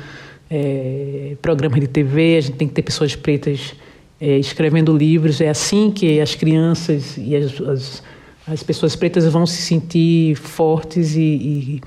é, 0.49 1.35
programas 1.41 1.79
de 1.79 1.87
TV, 1.87 2.37
a 2.37 2.41
gente 2.41 2.55
tem 2.55 2.67
que 2.67 2.73
ter 2.73 2.81
pessoas 2.81 3.15
pretas 3.15 3.75
é, 4.19 4.37
escrevendo 4.37 4.95
livros. 4.95 5.41
É 5.41 5.49
assim 5.49 5.91
que 5.91 6.19
as 6.19 6.33
crianças 6.33 7.17
e 7.17 7.35
as, 7.35 7.61
as, 7.61 8.03
as 8.47 8.63
pessoas 8.63 8.95
pretas 8.95 9.25
vão 9.25 9.45
se 9.45 9.61
sentir 9.61 10.35
fortes 10.35 11.15
e, 11.15 11.21
e 11.21 11.81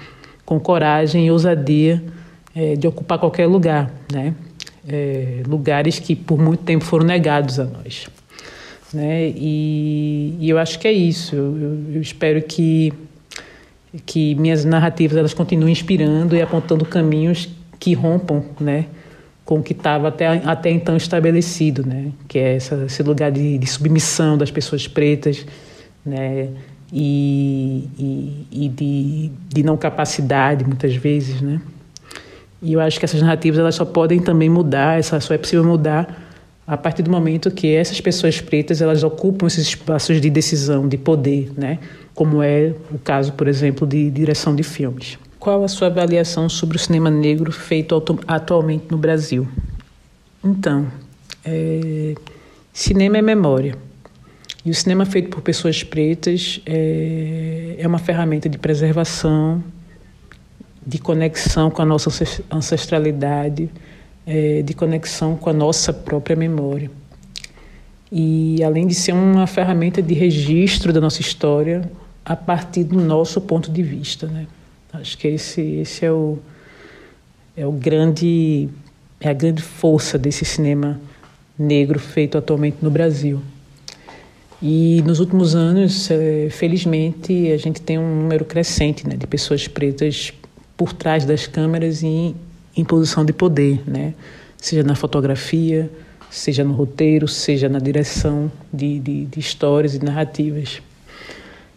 com 0.44 0.60
coragem 0.60 1.26
e 1.26 1.30
ousadia 1.30 2.02
é, 2.54 2.76
de 2.76 2.86
ocupar 2.86 3.18
qualquer 3.18 3.46
lugar, 3.46 3.90
né? 4.12 4.34
É, 4.86 5.42
lugares 5.46 5.98
que 5.98 6.16
por 6.16 6.40
muito 6.40 6.64
tempo 6.64 6.84
foram 6.84 7.06
negados 7.06 7.60
a 7.60 7.64
nós. 7.64 8.08
Né? 8.92 9.28
E, 9.28 10.36
e 10.38 10.50
eu 10.50 10.58
acho 10.58 10.78
que 10.78 10.86
é 10.86 10.92
isso. 10.92 11.34
Eu, 11.34 11.94
eu, 11.94 12.00
espero 12.00 12.42
que, 12.42 12.92
que 14.04 14.34
minhas 14.34 14.64
narrativas 14.64 15.16
elas 15.16 15.32
continuem 15.32 15.72
inspirando 15.72 16.36
e 16.36 16.42
apontando 16.42 16.84
caminhos 16.84 17.48
que 17.78 17.94
rompam 17.94 18.44
né? 18.60 18.86
com 19.44 19.60
o 19.60 19.62
que 19.62 19.72
estava 19.72 20.08
até, 20.08 20.26
até 20.26 20.70
então 20.70 20.96
estabelecido, 20.96 21.86
né? 21.86 22.12
que 22.28 22.38
é 22.38 22.56
essa, 22.56 22.84
esse 22.86 23.02
lugar 23.02 23.30
de, 23.30 23.58
de 23.58 23.66
submissão 23.66 24.36
das 24.36 24.50
pessoas 24.50 24.86
pretas 24.86 25.46
né? 26.04 26.48
e, 26.92 27.88
e, 27.98 28.46
e 28.50 28.68
de, 28.68 29.30
de 29.48 29.62
não 29.62 29.76
capacidade, 29.76 30.64
muitas 30.64 30.94
vezes. 30.94 31.40
Né? 31.40 31.60
E 32.62 32.72
eu 32.74 32.80
acho 32.80 32.98
que 32.98 33.04
essas 33.04 33.20
narrativas 33.20 33.58
elas 33.58 33.74
só 33.74 33.84
podem 33.84 34.20
também 34.20 34.48
mudar, 34.48 34.98
essa, 34.98 35.18
só 35.20 35.34
é 35.34 35.38
possível 35.38 35.64
mudar 35.64 36.30
a 36.64 36.76
partir 36.76 37.02
do 37.02 37.10
momento 37.10 37.50
que 37.50 37.74
essas 37.74 38.00
pessoas 38.00 38.40
pretas 38.40 38.80
elas 38.80 39.02
ocupam 39.02 39.48
esses 39.48 39.66
espaços 39.66 40.20
de 40.20 40.30
decisão, 40.30 40.86
de 40.88 40.96
poder, 40.96 41.52
né? 41.56 41.80
como 42.14 42.42
é 42.42 42.74
o 42.90 42.98
caso, 42.98 43.32
por 43.32 43.48
exemplo, 43.48 43.86
de 43.86 44.10
direção 44.10 44.54
de 44.54 44.62
filmes. 44.62 45.18
Qual 45.38 45.64
a 45.64 45.68
sua 45.68 45.88
avaliação 45.88 46.48
sobre 46.48 46.76
o 46.76 46.80
cinema 46.80 47.10
negro 47.10 47.50
feito 47.50 48.00
atualmente 48.26 48.84
no 48.90 48.96
Brasil? 48.96 49.48
Então, 50.44 50.86
é, 51.44 52.14
cinema 52.72 53.18
é 53.18 53.22
memória. 53.22 53.76
E 54.64 54.70
o 54.70 54.74
cinema 54.74 55.04
feito 55.04 55.30
por 55.30 55.40
pessoas 55.40 55.82
pretas 55.82 56.60
é, 56.64 57.74
é 57.78 57.86
uma 57.86 57.98
ferramenta 57.98 58.48
de 58.48 58.58
preservação, 58.58 59.62
de 60.86 60.98
conexão 60.98 61.70
com 61.70 61.82
a 61.82 61.84
nossa 61.84 62.10
ancestralidade, 62.50 63.70
é, 64.26 64.62
de 64.62 64.74
conexão 64.74 65.36
com 65.36 65.50
a 65.50 65.52
nossa 65.52 65.92
própria 65.92 66.36
memória. 66.36 66.90
E 68.10 68.62
além 68.62 68.86
de 68.86 68.94
ser 68.94 69.12
uma 69.12 69.46
ferramenta 69.46 70.02
de 70.02 70.12
registro 70.14 70.92
da 70.92 71.00
nossa 71.00 71.20
história 71.20 71.90
a 72.24 72.36
partir 72.36 72.84
do 72.84 73.00
nosso 73.00 73.40
ponto 73.40 73.70
de 73.70 73.82
vista, 73.82 74.26
né? 74.26 74.46
Acho 74.92 75.16
que 75.16 75.28
esse, 75.28 75.60
esse 75.60 76.04
é 76.04 76.12
o 76.12 76.38
é 77.56 77.66
o 77.66 77.72
grande 77.72 78.68
é 79.20 79.28
a 79.28 79.32
grande 79.32 79.62
força 79.62 80.18
desse 80.18 80.44
cinema 80.44 81.00
negro 81.58 81.98
feito 81.98 82.36
atualmente 82.36 82.78
no 82.82 82.90
Brasil. 82.90 83.40
E 84.60 85.02
nos 85.06 85.18
últimos 85.18 85.54
anos, 85.54 86.10
é, 86.10 86.48
felizmente, 86.50 87.50
a 87.50 87.56
gente 87.56 87.80
tem 87.80 87.98
um 87.98 88.22
número 88.22 88.44
crescente 88.44 89.08
né, 89.08 89.16
de 89.16 89.26
pessoas 89.26 89.66
pretas 89.66 90.32
por 90.76 90.92
trás 90.92 91.24
das 91.24 91.46
câmeras 91.46 92.02
e 92.02 92.34
em 92.76 92.84
posição 92.84 93.24
de 93.24 93.32
poder, 93.32 93.82
né? 93.86 94.14
seja 94.56 94.82
na 94.82 94.94
fotografia, 94.94 95.90
seja 96.30 96.64
no 96.64 96.72
roteiro, 96.72 97.26
seja 97.26 97.68
na 97.68 97.78
direção 97.78 98.50
de, 98.72 98.98
de, 99.00 99.24
de 99.26 99.40
histórias 99.40 99.94
e 99.94 100.04
narrativas. 100.04 100.80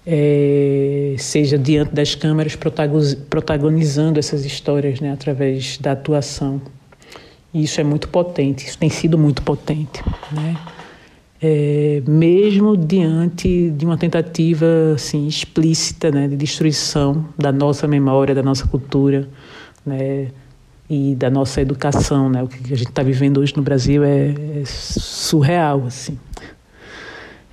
É, 0.07 1.15
seja 1.17 1.57
diante 1.57 1.95
das 1.95 2.13
câmeras 2.13 2.55
protagonizando 3.27 4.19
essas 4.19 4.45
histórias 4.45 4.99
né, 4.99 5.11
através 5.11 5.79
da 5.79 5.93
atuação. 5.93 6.61
E 7.51 7.63
isso 7.63 7.81
é 7.81 7.83
muito 7.83 8.07
potente, 8.09 8.67
isso 8.67 8.77
tem 8.77 8.89
sido 8.89 9.17
muito 9.17 9.41
potente. 9.41 10.03
Né? 10.31 10.55
É, 11.41 12.01
mesmo 12.07 12.77
diante 12.77 13.69
de 13.71 13.85
uma 13.85 13.97
tentativa 13.97 14.65
assim, 14.95 15.27
explícita 15.27 16.09
né, 16.09 16.27
de 16.27 16.35
destruição 16.37 17.25
da 17.37 17.51
nossa 17.51 17.87
memória, 17.87 18.33
da 18.33 18.41
nossa 18.41 18.65
cultura, 18.65 19.27
né, 19.85 20.29
e 20.89 21.15
da 21.15 21.29
nossa 21.29 21.61
educação, 21.61 22.29
né? 22.29 22.43
O 22.43 22.47
que 22.47 22.73
a 22.73 22.77
gente 22.77 22.89
está 22.89 23.01
vivendo 23.01 23.39
hoje 23.39 23.55
no 23.55 23.63
Brasil 23.63 24.03
é, 24.03 24.29
é 24.29 24.63
surreal, 24.65 25.85
assim. 25.87 26.17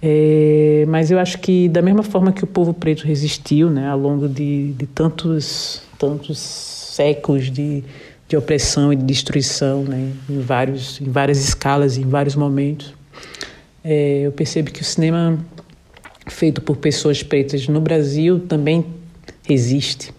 É, 0.03 0.85
mas 0.89 1.11
eu 1.11 1.19
acho 1.19 1.39
que 1.39 1.69
da 1.69 1.81
mesma 1.81 2.03
forma 2.03 2.33
que 2.33 2.43
o 2.43 2.47
povo 2.47 2.75
preto 2.75 3.07
resistiu, 3.07 3.71
né, 3.71 3.89
ao 3.89 3.99
longo 3.99 4.29
de, 4.29 4.73
de 4.73 4.87
tantos 4.87 5.83
tantos 5.97 6.41
séculos 6.41 7.49
de, 7.51 7.85
de 8.29 8.37
opressão 8.37 8.93
e 8.93 8.97
de 8.97 9.05
destruição, 9.05 9.85
né, 9.85 10.13
em 10.29 10.41
vários 10.41 11.01
em 11.01 11.09
várias 11.09 11.39
escalas, 11.39 11.97
em 11.97 12.05
vários 12.05 12.35
momentos, 12.35 12.93
é, 13.85 14.23
eu 14.27 14.33
percebo 14.33 14.71
que 14.71 14.81
o 14.81 14.85
cinema 14.85 15.39
feito 16.29 16.61
por 16.61 16.77
pessoas 16.77 17.23
pretas 17.23 17.67
no 17.69 17.81
Brasil 17.81 18.41
também 18.41 18.87
resiste 19.45 20.13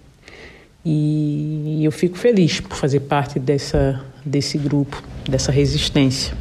e 0.86 1.80
eu 1.84 1.92
fico 1.92 2.18
feliz 2.18 2.60
por 2.60 2.76
fazer 2.76 3.02
parte 3.02 3.40
dessa, 3.40 4.02
desse 4.26 4.58
grupo, 4.58 5.02
dessa 5.28 5.52
resistência. 5.52 6.36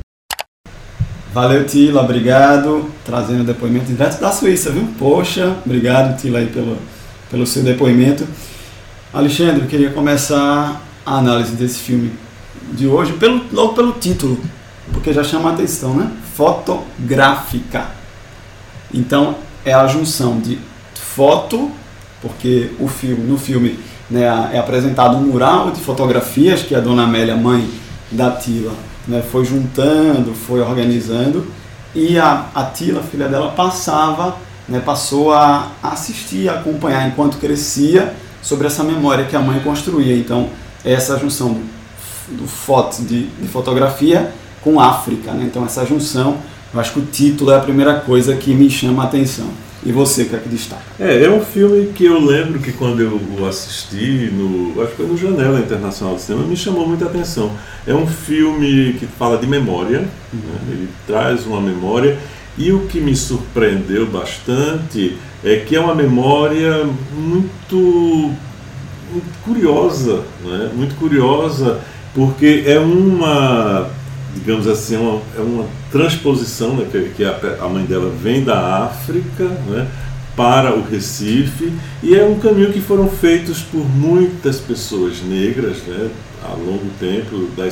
Valeu, 1.32 1.64
Tila, 1.64 2.02
obrigado. 2.02 2.90
Trazendo 3.04 3.44
depoimento 3.44 3.86
direto 3.86 4.20
da 4.20 4.32
Suíça, 4.32 4.70
viu? 4.70 4.86
Poxa, 4.98 5.56
obrigado, 5.64 6.20
Tila, 6.20 6.40
aí 6.40 6.46
pelo, 6.46 6.76
pelo 7.30 7.46
seu 7.46 7.62
depoimento. 7.62 8.26
Alexandre, 9.12 9.62
eu 9.62 9.68
queria 9.68 9.90
começar 9.90 10.82
a 11.06 11.18
análise 11.18 11.54
desse 11.54 11.78
filme 11.78 12.12
de 12.72 12.86
hoje 12.86 13.12
pelo, 13.14 13.44
logo 13.52 13.74
pelo 13.74 13.92
título, 13.92 14.38
porque 14.92 15.12
já 15.12 15.22
chama 15.22 15.50
a 15.50 15.52
atenção, 15.52 15.94
né? 15.94 16.10
Fotográfica. 16.34 17.86
Então, 18.92 19.36
é 19.64 19.72
a 19.72 19.86
junção 19.86 20.40
de 20.40 20.58
foto, 20.94 21.70
porque 22.20 22.70
o 22.78 22.88
filme, 22.88 23.24
no 23.24 23.38
filme 23.38 23.78
né, 24.10 24.50
é 24.52 24.58
apresentado 24.58 25.16
um 25.16 25.20
mural 25.20 25.70
de 25.70 25.80
fotografias 25.80 26.62
que 26.62 26.74
a 26.74 26.80
dona 26.80 27.04
Amélia, 27.04 27.36
mãe 27.36 27.68
da 28.10 28.30
Tila, 28.30 28.72
né, 29.06 29.22
foi 29.22 29.44
juntando, 29.44 30.34
foi 30.34 30.60
organizando, 30.60 31.46
e 31.94 32.18
a, 32.18 32.46
a 32.54 32.64
Tila, 32.64 33.02
filha 33.02 33.28
dela, 33.28 33.52
passava, 33.52 34.36
né, 34.68 34.80
passou 34.80 35.32
a 35.32 35.70
assistir, 35.82 36.48
a 36.48 36.54
acompanhar 36.54 37.06
enquanto 37.08 37.38
crescia 37.38 38.14
sobre 38.42 38.66
essa 38.66 38.82
memória 38.82 39.24
que 39.24 39.36
a 39.36 39.40
mãe 39.40 39.60
construía. 39.60 40.16
Então, 40.16 40.50
essa 40.84 41.18
junção 41.18 41.52
do, 41.52 42.36
do 42.36 42.48
foto, 42.48 43.02
de, 43.02 43.26
de, 43.26 43.48
fotografia 43.48 44.32
com 44.62 44.80
África. 44.80 45.32
Né? 45.32 45.44
Então, 45.44 45.64
essa 45.64 45.84
junção, 45.84 46.38
eu 46.72 46.80
acho 46.80 46.92
que 46.92 47.00
o 47.00 47.06
título 47.06 47.50
é 47.50 47.56
a 47.56 47.60
primeira 47.60 48.00
coisa 48.00 48.34
que 48.36 48.54
me 48.54 48.70
chama 48.70 49.02
a 49.02 49.06
atenção. 49.06 49.48
E 49.84 49.90
você, 49.90 50.22
o 50.22 50.28
que 50.28 50.36
é 50.36 50.38
que 50.38 50.48
destaca? 50.48 50.82
É, 50.98 51.24
é 51.24 51.30
um 51.30 51.40
filme 51.40 51.86
que 51.92 52.04
eu 52.04 52.20
lembro 52.20 52.60
que 52.60 52.72
quando 52.72 53.00
eu 53.00 53.20
o 53.38 53.44
assisti, 53.46 54.30
no, 54.32 54.80
acho 54.80 54.92
que 54.92 54.96
foi 54.98 55.06
no 55.06 55.16
Janela 55.16 55.58
Internacional 55.58 56.14
de 56.14 56.22
Cinema, 56.22 56.46
me 56.46 56.56
chamou 56.56 56.86
muita 56.86 57.06
atenção. 57.06 57.50
É 57.84 57.92
um 57.92 58.06
filme 58.06 58.92
que 58.92 59.06
fala 59.06 59.38
de 59.38 59.46
memória, 59.46 60.04
uhum. 60.32 60.38
né? 60.38 60.60
ele 60.68 60.88
traz 61.04 61.44
uma 61.46 61.60
memória, 61.60 62.16
e 62.56 62.70
o 62.70 62.86
que 62.86 63.00
me 63.00 63.16
surpreendeu 63.16 64.06
bastante 64.06 65.16
é 65.42 65.56
que 65.56 65.74
é 65.74 65.80
uma 65.80 65.96
memória 65.96 66.84
muito, 67.12 68.32
muito 69.10 69.42
curiosa, 69.42 70.22
né? 70.44 70.70
muito 70.74 70.94
curiosa, 70.94 71.80
porque 72.14 72.62
é 72.66 72.78
uma 72.78 73.90
digamos 74.34 74.66
assim, 74.66 74.96
é 74.96 74.98
uma, 74.98 75.20
é 75.36 75.40
uma 75.40 75.66
transposição, 75.90 76.74
né, 76.74 76.86
que, 76.90 77.10
que 77.16 77.24
a, 77.24 77.38
a, 77.60 77.68
mãe 77.68 77.84
dela 77.84 78.10
vem 78.10 78.42
da 78.42 78.84
África 78.84 79.44
né, 79.44 79.86
para 80.36 80.74
o 80.74 80.82
Recife, 80.82 81.72
e 82.02 82.14
é 82.14 82.24
um 82.24 82.38
caminho 82.38 82.72
que 82.72 82.80
foram 82.80 83.08
feitos 83.08 83.60
por 83.60 83.84
muitas 83.88 84.58
pessoas 84.58 85.22
negras 85.22 85.78
né, 85.86 86.10
ao 86.42 86.58
longo 86.58 86.86
tempo 86.98 87.48
da 87.56 87.68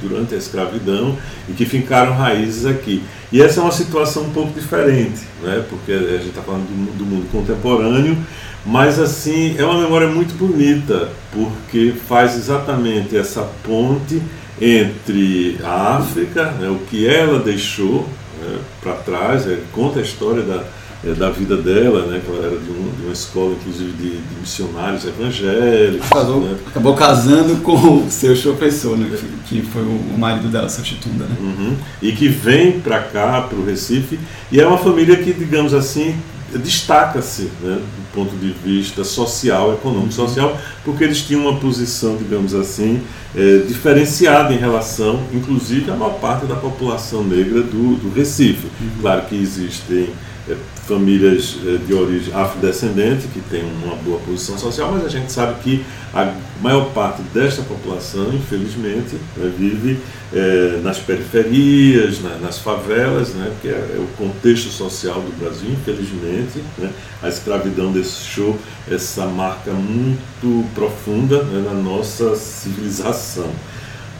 durante 0.00 0.34
a 0.34 0.38
escravidão 0.38 1.16
e 1.48 1.52
que 1.52 1.64
ficaram 1.64 2.14
raízes 2.14 2.66
aqui. 2.66 3.02
E 3.30 3.40
essa 3.40 3.60
é 3.60 3.62
uma 3.62 3.72
situação 3.72 4.24
um 4.24 4.30
pouco 4.30 4.58
diferente, 4.58 5.20
né, 5.42 5.64
porque 5.68 5.92
a 5.92 6.16
gente 6.16 6.28
está 6.28 6.42
falando 6.42 6.66
do, 6.66 6.98
do 6.98 7.04
mundo 7.04 7.30
contemporâneo, 7.30 8.16
mas 8.64 8.98
assim 8.98 9.54
é 9.58 9.64
uma 9.64 9.80
memória 9.80 10.08
muito 10.08 10.34
bonita 10.34 11.08
porque 11.32 11.94
faz 12.08 12.36
exatamente 12.36 13.16
essa 13.16 13.42
ponte 13.62 14.20
entre 14.60 15.58
a 15.64 15.96
África, 15.96 16.50
né, 16.52 16.68
o 16.68 16.78
que 16.86 17.06
ela 17.06 17.38
deixou 17.38 18.06
né, 18.40 18.58
para 18.82 18.92
trás, 18.94 19.46
é, 19.46 19.58
conta 19.72 20.00
a 20.00 20.02
história 20.02 20.42
da, 20.42 20.64
é, 21.02 21.14
da 21.14 21.30
vida 21.30 21.56
dela, 21.56 22.06
né, 22.06 22.20
que 22.22 22.30
ela 22.30 22.46
era 22.46 22.56
de, 22.58 22.70
um, 22.70 22.92
de 22.94 23.04
uma 23.04 23.12
escola, 23.12 23.52
inclusive, 23.58 23.92
de, 23.92 24.10
de 24.18 24.40
missionários 24.40 25.06
evangélicos. 25.06 26.08
Casou, 26.10 26.40
né? 26.42 26.56
Acabou 26.66 26.94
casando 26.94 27.56
com 27.62 28.04
o 28.04 28.10
seu 28.10 28.34
professor, 28.54 28.98
né, 28.98 29.10
que, 29.46 29.62
foi 29.62 29.82
o 29.82 30.18
marido 30.18 30.48
dela, 30.48 30.68
seu 30.68 30.84
Chitunda. 30.84 31.24
Né? 31.24 31.36
Uhum. 31.40 31.76
E 32.02 32.12
que 32.12 32.28
vem 32.28 32.80
para 32.80 33.00
cá, 33.00 33.40
para 33.40 33.58
o 33.58 33.64
Recife, 33.64 34.20
e 34.52 34.60
é 34.60 34.66
uma 34.66 34.78
família 34.78 35.16
que, 35.16 35.32
digamos 35.32 35.72
assim, 35.72 36.14
destaca-se 36.58 37.50
né, 37.60 37.80
do 37.80 38.12
ponto 38.14 38.36
de 38.36 38.50
vista 38.50 39.04
social, 39.04 39.74
econômico, 39.74 40.12
social, 40.12 40.58
porque 40.84 41.04
eles 41.04 41.22
tinham 41.22 41.42
uma 41.42 41.58
posição, 41.58 42.16
digamos 42.16 42.54
assim, 42.54 43.02
é, 43.34 43.58
diferenciada 43.58 44.52
em 44.52 44.58
relação, 44.58 45.22
inclusive, 45.32 45.90
à 45.90 45.94
maior 45.94 46.18
parte 46.20 46.46
da 46.46 46.56
população 46.56 47.22
negra 47.22 47.62
do, 47.62 47.96
do 47.96 48.12
Recife. 48.14 48.66
Uhum. 48.80 48.90
Claro 49.00 49.22
que 49.26 49.36
existem 49.36 50.10
é, 50.48 50.56
famílias 50.90 51.56
é, 51.64 51.76
de 51.86 51.94
origem 51.94 52.34
afrodescendente 52.34 53.28
que 53.28 53.40
têm 53.40 53.62
uma 53.84 53.94
boa 53.94 54.18
posição 54.18 54.58
social, 54.58 54.90
mas 54.90 55.04
a 55.04 55.08
gente 55.08 55.30
sabe 55.30 55.60
que 55.62 55.84
a 56.12 56.34
maior 56.60 56.86
parte 56.92 57.22
desta 57.32 57.62
população, 57.62 58.34
infelizmente, 58.34 59.14
né, 59.36 59.52
vive 59.56 60.00
é, 60.34 60.80
nas 60.82 60.98
periferias, 60.98 62.20
na, 62.20 62.38
nas 62.38 62.58
favelas, 62.58 63.28
né, 63.34 63.52
que 63.62 63.68
é, 63.68 63.70
é, 63.70 63.98
o 63.98 64.08
contexto 64.16 64.68
social 64.70 65.20
do 65.20 65.38
Brasil, 65.38 65.70
infelizmente. 65.70 66.60
Né, 66.76 66.90
a 67.22 67.28
escravidão 67.28 67.92
deixou 67.92 68.58
essa 68.90 69.26
marca 69.26 69.70
muito 69.70 70.68
profunda 70.74 71.44
né, 71.44 71.62
na 71.64 71.74
nossa 71.74 72.34
civilização. 72.34 73.50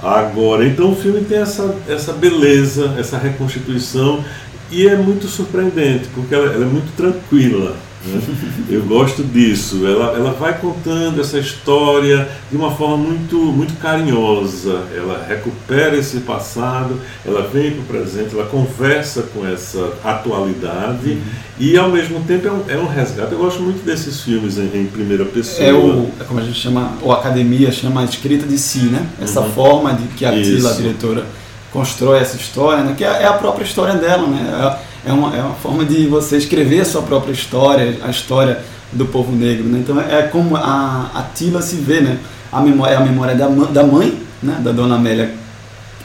Agora, 0.01 0.67
então 0.67 0.93
o 0.93 0.97
filme 0.97 1.23
tem 1.23 1.39
essa, 1.39 1.75
essa 1.87 2.13
beleza, 2.13 2.95
essa 2.99 3.19
reconstituição 3.19 4.25
e 4.71 4.87
é 4.87 4.97
muito 4.97 5.27
surpreendente, 5.27 6.09
porque 6.15 6.35
ela, 6.35 6.47
ela 6.47 6.65
é 6.65 6.69
muito 6.69 6.95
tranquila. 6.97 7.77
Né? 8.05 8.21
Eu 8.71 8.83
gosto 8.83 9.23
disso. 9.23 9.87
Ela, 9.87 10.17
ela 10.17 10.33
vai 10.33 10.59
contando 10.59 11.21
essa 11.21 11.39
história 11.39 12.29
de 12.51 12.57
uma 12.57 12.71
forma 12.71 12.97
muito, 12.97 13.37
muito 13.37 13.79
carinhosa. 13.79 14.85
Ela 14.97 15.25
recupera 15.29 15.97
esse 15.97 16.21
passado, 16.21 16.99
ela 17.27 17.43
vem 17.43 17.73
para 17.73 17.81
o 17.81 17.85
presente, 17.85 18.35
ela 18.35 18.47
conversa 18.47 19.23
com 19.35 19.47
essa 19.47 19.93
atualidade 20.05 21.11
uhum. 21.11 21.21
e, 21.59 21.77
ao 21.77 21.91
mesmo 21.91 22.21
tempo, 22.25 22.49
é 22.49 22.53
um, 22.53 22.65
é 22.69 22.77
um, 22.77 22.87
resgate. 22.87 23.33
Eu 23.33 23.39
gosto 23.39 23.61
muito 23.61 23.85
desses 23.85 24.21
filmes 24.23 24.57
em, 24.57 24.71
em, 24.75 24.87
primeira 24.87 25.25
pessoa. 25.25 25.69
É 25.69 25.73
o, 25.73 26.11
é 26.19 26.25
como 26.25 26.41
a 26.41 26.43
gente 26.43 26.59
chama, 26.59 26.97
ou 27.03 27.13
a 27.13 27.17
academia 27.17 27.71
chama 27.71 28.03
a 28.03 28.05
escrita 28.05 28.47
de 28.47 28.59
si, 28.59 28.85
né? 28.85 29.07
Essa 29.21 29.41
uhum. 29.41 29.51
forma 29.53 29.93
de 29.95 30.09
que 30.09 30.25
a 30.25 30.33
Tila, 30.33 30.71
a 30.71 30.75
diretora, 30.75 31.27
constrói 31.73 32.21
essa 32.21 32.37
história, 32.37 32.83
né? 32.83 32.95
que 32.97 33.05
é, 33.05 33.23
é 33.23 33.27
a 33.27 33.33
própria 33.35 33.65
história 33.65 33.95
dela, 33.95 34.27
né? 34.27 34.77
É, 35.05 35.11
é 35.11 35.13
uma, 35.13 35.35
é 35.35 35.41
uma 35.41 35.55
forma 35.55 35.85
de 35.85 36.07
você 36.07 36.37
escrever 36.37 36.81
a 36.81 36.85
sua 36.85 37.03
própria 37.03 37.33
história, 37.33 37.99
a 38.03 38.11
história 38.11 38.63
do 38.93 39.07
povo 39.07 39.33
negro, 39.33 39.65
né? 39.65 39.79
Então 39.79 40.01
é 40.01 40.23
como 40.23 40.57
a, 40.57 41.11
a 41.15 41.23
Tila 41.35 41.63
se 41.63 41.77
vê, 41.77 42.01
né? 42.01 42.19
A 42.53 42.61
memória 42.61 42.95
é 42.95 42.97
a 42.97 43.01
memória 43.01 43.35
da, 43.35 43.47
da 43.47 43.85
mãe, 43.85 44.21
né? 44.43 44.59
Da 44.61 44.73
Dona 44.73 44.97
Amélia 44.97 45.35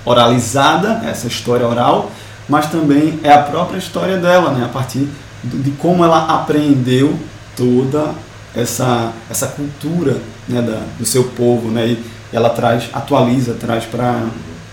oralizada, 0.05 1.01
essa 1.05 1.27
história 1.27 1.67
oral, 1.67 2.11
mas 2.47 2.67
também 2.69 3.19
é 3.23 3.31
a 3.31 3.39
própria 3.39 3.79
história 3.79 4.17
dela, 4.17 4.51
né? 4.51 4.65
A 4.65 4.69
partir 4.69 5.09
de 5.43 5.71
como 5.71 6.03
ela 6.03 6.25
aprendeu 6.25 7.19
toda 7.55 8.13
essa, 8.55 9.11
essa 9.29 9.47
cultura 9.47 10.17
né, 10.47 10.61
da, 10.61 10.81
do 10.97 11.05
seu 11.05 11.23
povo, 11.23 11.69
né? 11.69 11.87
E 11.87 12.05
ela 12.31 12.49
traz, 12.49 12.89
atualiza, 12.93 13.55
traz 13.55 13.85
para 13.85 14.23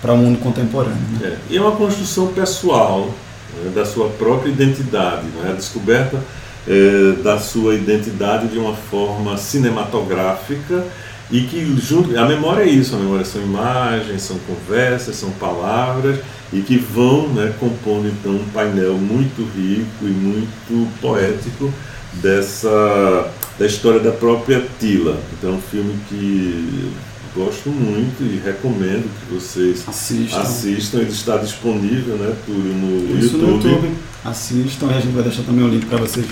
para 0.02 0.12
o 0.12 0.16
mundo 0.16 0.40
contemporâneo. 0.40 0.98
Né? 1.20 1.28
É, 1.28 1.38
e 1.48 1.56
é 1.56 1.60
uma 1.60 1.76
construção 1.76 2.26
pessoal 2.26 3.08
né, 3.56 3.70
da 3.72 3.86
sua 3.86 4.08
própria 4.10 4.50
identidade, 4.50 5.26
né, 5.28 5.50
a 5.50 5.52
descoberta 5.52 6.20
é, 6.66 7.22
da 7.22 7.38
sua 7.38 7.76
identidade 7.76 8.48
de 8.48 8.58
uma 8.58 8.74
forma 8.74 9.36
cinematográfica 9.38 10.84
e 11.30 11.42
que 11.42 11.76
junto 11.80 12.16
a 12.18 12.26
memória 12.26 12.64
é 12.64 12.68
isso, 12.68 12.94
a 12.94 12.98
memória 12.98 13.24
são 13.24 13.40
imagens, 13.40 14.22
são 14.22 14.36
conversas, 14.40 15.16
são 15.16 15.30
palavras 15.30 16.18
e 16.52 16.60
que 16.60 16.76
vão 16.76 17.28
né, 17.28 17.54
compondo 17.58 18.08
então 18.08 18.32
um 18.32 18.44
painel 18.52 18.94
muito 18.94 19.42
rico 19.56 20.04
e 20.04 20.10
muito 20.10 21.00
poético 21.00 21.72
dessa 22.14 23.30
da 23.58 23.66
história 23.66 24.00
da 24.00 24.10
própria 24.10 24.62
Tila. 24.80 25.18
Então 25.32 25.50
é 25.50 25.52
um 25.54 25.60
filme 25.60 25.94
que 26.08 26.92
gosto 27.34 27.70
muito 27.70 28.22
e 28.22 28.38
recomendo 28.44 29.08
que 29.20 29.34
vocês 29.34 29.84
assistam. 29.88 30.40
assistam. 30.40 30.98
Ele 30.98 31.10
está 31.10 31.36
disponível, 31.38 32.16
né, 32.16 32.34
Túlio, 32.46 32.74
no 32.74 33.18
Isso 33.18 33.36
YouTube. 33.36 33.46
no 33.46 33.56
YouTube. 33.56 33.92
Assistam 34.24 34.86
e 34.86 34.94
a 34.94 35.00
gente 35.00 35.12
vai 35.12 35.22
deixar 35.22 35.42
também 35.42 35.64
o 35.64 35.68
link 35.68 35.86
para 35.86 35.98
vocês 35.98 36.26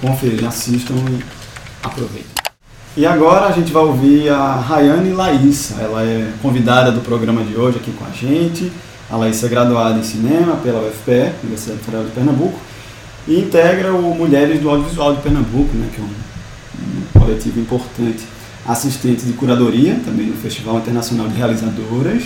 conferirem. 0.00 0.46
Assistam 0.46 0.94
e 0.94 1.22
aproveitem. 1.82 2.36
E 2.96 3.04
agora 3.04 3.46
a 3.46 3.52
gente 3.52 3.70
vai 3.72 3.82
ouvir 3.82 4.30
a 4.30 4.54
Rayane 4.54 5.12
Laísa. 5.12 5.76
Ela 5.80 6.02
é 6.02 6.32
convidada 6.40 6.90
do 6.90 7.00
programa 7.00 7.44
de 7.44 7.54
hoje 7.54 7.76
aqui 7.76 7.92
com 7.92 8.04
a 8.06 8.10
gente. 8.10 8.72
A 9.10 9.16
Laísa 9.16 9.46
é 9.46 9.50
graduada 9.50 9.98
em 9.98 10.02
cinema 10.02 10.56
pela 10.56 10.80
UFPE, 10.88 11.32
Universidade 11.42 11.80
Federal 11.80 12.06
de 12.06 12.12
Pernambuco, 12.12 12.58
e 13.28 13.38
integra 13.38 13.92
o 13.92 14.14
Mulheres 14.14 14.60
do 14.60 14.70
Audiovisual 14.70 15.14
de 15.14 15.22
Pernambuco, 15.22 15.76
né, 15.76 15.88
que 15.94 16.00
é 16.00 16.04
um, 16.04 16.08
um 16.08 17.20
coletivo 17.20 17.60
importante 17.60 18.24
assistente 18.66 19.24
de 19.24 19.32
curadoria, 19.32 20.00
também 20.04 20.26
no 20.26 20.36
Festival 20.36 20.78
Internacional 20.78 21.28
de 21.28 21.36
Realizadoras, 21.36 22.24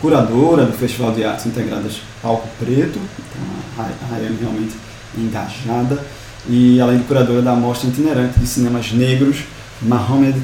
curadora 0.00 0.64
do 0.64 0.72
Festival 0.72 1.12
de 1.12 1.24
Artes 1.24 1.46
Integradas 1.46 2.00
Palco 2.22 2.48
Preto, 2.58 2.98
então 3.18 3.84
a 3.84 4.14
Rayane 4.14 4.36
realmente 4.40 4.74
engajada, 5.16 5.98
e 6.48 6.80
além 6.80 6.98
de 6.98 7.04
curadora 7.04 7.42
da 7.42 7.54
Mostra 7.54 7.88
Itinerante 7.88 8.38
de 8.38 8.46
Cinemas 8.46 8.92
Negros, 8.92 9.44
Mohamed 9.82 10.40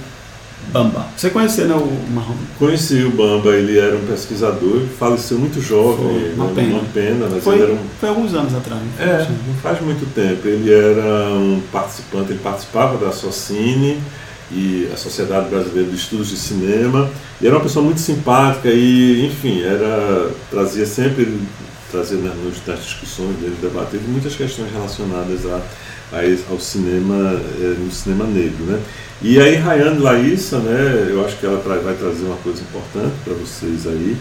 Bamba. 0.71 1.07
Você 1.17 1.31
conheceu 1.31 1.67
né, 1.67 1.75
o 1.75 1.87
Mohamed? 2.13 2.41
Conheci 2.59 3.03
o 3.03 3.11
Bamba, 3.11 3.51
ele 3.51 3.79
era 3.79 3.97
um 3.97 4.07
pesquisador, 4.07 4.83
faleceu 4.99 5.39
muito 5.39 5.61
jovem, 5.61 6.07
foi 6.07 6.35
uma, 6.35 6.47
né, 6.47 6.53
pena. 6.55 6.75
uma 6.75 6.85
pena. 6.85 7.29
Mas 7.31 7.45
foi, 7.45 7.55
ele 7.55 7.63
era 7.65 7.73
um... 7.73 7.79
foi 7.99 8.09
alguns 8.09 8.35
anos 8.35 8.55
atrás. 8.55 8.81
É, 8.99 9.27
não 9.47 9.55
faz 9.61 9.81
muito 9.81 10.07
tempo. 10.15 10.47
Ele 10.47 10.73
era 10.73 11.35
um 11.35 11.61
participante, 11.73 12.31
ele 12.31 12.41
participava 12.41 13.05
da 13.05 13.13
Socine, 13.13 14.01
e 14.55 14.89
a 14.93 14.97
Sociedade 14.97 15.49
Brasileira 15.49 15.89
de 15.89 15.97
Estudos 15.97 16.29
de 16.29 16.37
Cinema. 16.37 17.11
E 17.41 17.47
era 17.47 17.57
uma 17.57 17.63
pessoa 17.63 17.85
muito 17.85 18.01
simpática 18.01 18.69
e, 18.69 19.27
enfim, 19.27 19.63
era 19.63 20.31
trazia 20.51 20.87
sempre 20.87 21.41
trazia 21.93 22.17
né, 22.17 22.33
nas 22.67 22.83
discussões 22.83 23.37
dele, 23.37 23.55
debatendo 23.61 24.05
muitas 24.09 24.35
questões 24.35 24.73
relacionadas 24.73 25.45
a, 25.45 25.61
a, 26.17 26.51
ao 26.51 26.59
cinema, 26.59 27.39
é, 27.61 27.75
no 27.79 27.93
cinema 27.93 28.25
negro, 28.25 28.65
né? 28.65 28.81
E 29.21 29.39
aí 29.39 29.55
Rayane 29.57 29.99
Laísa, 29.99 30.59
né, 30.59 31.09
eu 31.11 31.25
acho 31.25 31.37
que 31.37 31.47
ela 31.47 31.59
vai 31.59 31.95
trazer 31.95 32.25
uma 32.25 32.37
coisa 32.37 32.63
importante 32.63 33.15
para 33.23 33.35
vocês 33.35 33.87
aí, 33.87 34.17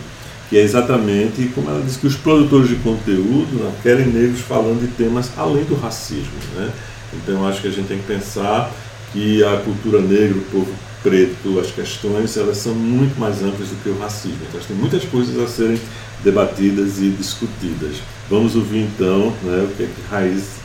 que 0.50 0.58
é 0.58 0.62
exatamente 0.62 1.50
como 1.56 1.70
ela 1.70 1.82
diz 1.82 1.96
que 1.96 2.06
os 2.06 2.16
produtores 2.16 2.68
de 2.68 2.76
conteúdo 2.76 3.56
né, 3.56 3.72
querem 3.82 4.08
negros 4.08 4.42
falando 4.42 4.82
de 4.82 4.88
temas 4.88 5.32
além 5.38 5.64
do 5.64 5.76
racismo, 5.76 6.38
né? 6.56 6.70
Então 7.14 7.36
eu 7.36 7.48
acho 7.48 7.62
que 7.62 7.68
a 7.68 7.72
gente 7.72 7.88
tem 7.88 7.98
que 7.98 8.06
pensar 8.06 8.72
que 9.12 9.44
a 9.44 9.58
cultura 9.58 10.02
negra, 10.02 10.38
o 10.38 10.42
povo 10.46 10.74
preto, 11.04 11.60
as 11.60 11.72
questões, 11.72 12.38
elas 12.38 12.58
são 12.58 12.74
muito 12.76 13.20
mais 13.20 13.42
amplas 13.42 13.70
do 13.70 13.84
que 13.84 13.90
o 13.90 13.98
racismo. 13.98 14.38
Então, 14.48 14.62
tem 14.68 14.76
muitas 14.76 15.04
coisas 15.06 15.38
a 15.40 15.48
serem 15.48 15.80
debatidas 16.24 17.00
e 17.00 17.10
discutidas. 17.10 17.98
Vamos 18.30 18.56
ouvir 18.56 18.84
então 18.84 19.34
né, 19.44 19.68
o 19.70 19.76
que, 19.76 19.84
é 19.84 19.88
que 19.88 20.02
Raiz, 20.10 20.60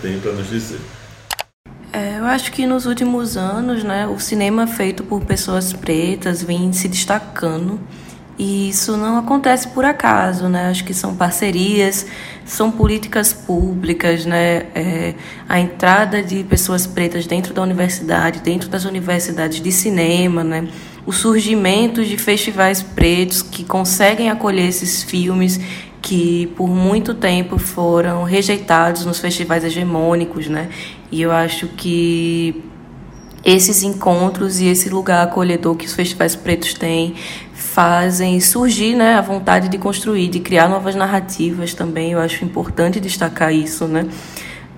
tem 0.00 0.18
para 0.20 0.32
nos 0.32 0.48
dizer. 0.48 0.78
É, 1.92 2.18
eu 2.18 2.24
acho 2.24 2.50
que 2.52 2.66
nos 2.66 2.86
últimos 2.86 3.36
anos, 3.36 3.84
né, 3.84 4.06
o 4.06 4.18
cinema 4.18 4.66
feito 4.66 5.04
por 5.04 5.20
pessoas 5.24 5.72
pretas 5.72 6.42
vem 6.42 6.72
se 6.72 6.88
destacando 6.88 7.78
e 8.36 8.68
isso 8.68 8.96
não 8.96 9.16
acontece 9.16 9.68
por 9.68 9.84
acaso, 9.84 10.48
né? 10.48 10.68
Acho 10.68 10.84
que 10.84 10.92
são 10.92 11.14
parcerias, 11.14 12.06
são 12.44 12.70
políticas 12.70 13.32
públicas, 13.32 14.26
né? 14.26 14.66
É, 14.74 15.14
a 15.48 15.60
entrada 15.60 16.20
de 16.20 16.42
pessoas 16.42 16.84
pretas 16.86 17.26
dentro 17.26 17.54
da 17.54 17.62
universidade, 17.62 18.40
dentro 18.40 18.68
das 18.68 18.84
universidades 18.84 19.60
de 19.60 19.70
cinema, 19.70 20.42
né? 20.42 20.66
O 21.06 21.12
surgimento 21.12 22.04
de 22.04 22.16
festivais 22.16 22.82
pretos 22.82 23.40
que 23.40 23.62
conseguem 23.62 24.30
acolher 24.30 24.68
esses 24.68 25.02
filmes 25.02 25.60
que 26.02 26.48
por 26.56 26.68
muito 26.68 27.14
tempo 27.14 27.56
foram 27.56 28.24
rejeitados 28.24 29.06
nos 29.06 29.20
festivais 29.20 29.62
hegemônicos, 29.64 30.48
né? 30.48 30.68
E 31.10 31.22
eu 31.22 31.30
acho 31.30 31.68
que 31.68 32.64
esses 33.44 33.82
encontros 33.82 34.60
e 34.60 34.66
esse 34.66 34.88
lugar 34.88 35.22
acolhedor 35.22 35.76
que 35.76 35.86
os 35.86 35.92
festivais 35.92 36.34
pretos 36.34 36.74
têm 36.74 37.14
fazem 37.54 38.40
surgir 38.40 38.96
né, 38.96 39.14
a 39.14 39.20
vontade 39.20 39.68
de 39.68 39.78
construir, 39.78 40.28
de 40.28 40.40
criar 40.40 40.68
novas 40.68 40.94
narrativas 40.94 41.72
também. 41.72 42.12
Eu 42.12 42.18
acho 42.18 42.44
importante 42.44 43.00
destacar 43.00 43.54
isso, 43.54 43.86
né? 43.86 44.06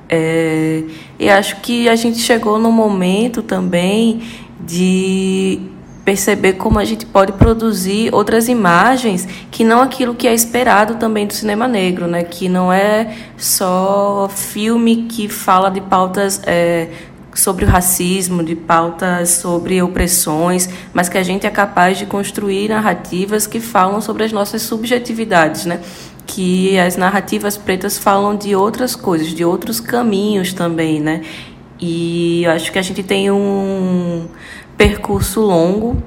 É, 0.08 0.84
e 1.18 1.28
acho 1.28 1.56
que 1.62 1.88
a 1.88 1.96
gente 1.96 2.18
chegou 2.18 2.58
no 2.58 2.70
momento 2.70 3.42
também 3.42 4.22
de 4.60 5.60
perceber 6.04 6.52
como 6.52 6.78
a 6.78 6.84
gente 6.84 7.04
pode 7.04 7.32
produzir 7.32 8.14
outras 8.14 8.46
imagens 8.48 9.26
que 9.50 9.64
não 9.64 9.82
aquilo 9.82 10.14
que 10.14 10.28
é 10.28 10.32
esperado 10.32 10.94
também 10.94 11.26
do 11.26 11.32
cinema 11.32 11.66
negro, 11.66 12.06
né? 12.06 12.22
Que 12.22 12.48
não 12.48 12.72
é 12.72 13.16
só 13.36 14.28
filme 14.32 15.06
que 15.08 15.28
fala 15.28 15.68
de 15.68 15.80
pautas 15.80 16.40
é, 16.46 16.90
sobre 17.36 17.64
o 17.64 17.68
racismo, 17.68 18.42
de 18.42 18.56
pautas 18.56 19.30
sobre 19.30 19.82
opressões, 19.82 20.68
mas 20.92 21.08
que 21.08 21.18
a 21.18 21.22
gente 21.22 21.46
é 21.46 21.50
capaz 21.50 21.98
de 21.98 22.06
construir 22.06 22.68
narrativas 22.68 23.46
que 23.46 23.60
falam 23.60 24.00
sobre 24.00 24.24
as 24.24 24.32
nossas 24.32 24.62
subjetividades, 24.62 25.66
né? 25.66 25.80
que 26.26 26.76
as 26.78 26.96
narrativas 26.96 27.56
pretas 27.56 27.96
falam 27.96 28.36
de 28.36 28.54
outras 28.54 28.96
coisas, 28.96 29.28
de 29.28 29.44
outros 29.44 29.78
caminhos 29.78 30.52
também, 30.52 31.00
né? 31.00 31.22
E 31.80 32.42
eu 32.44 32.50
acho 32.50 32.72
que 32.72 32.78
a 32.78 32.82
gente 32.82 33.02
tem 33.02 33.30
um 33.30 34.26
percurso 34.76 35.40
longo, 35.40 36.02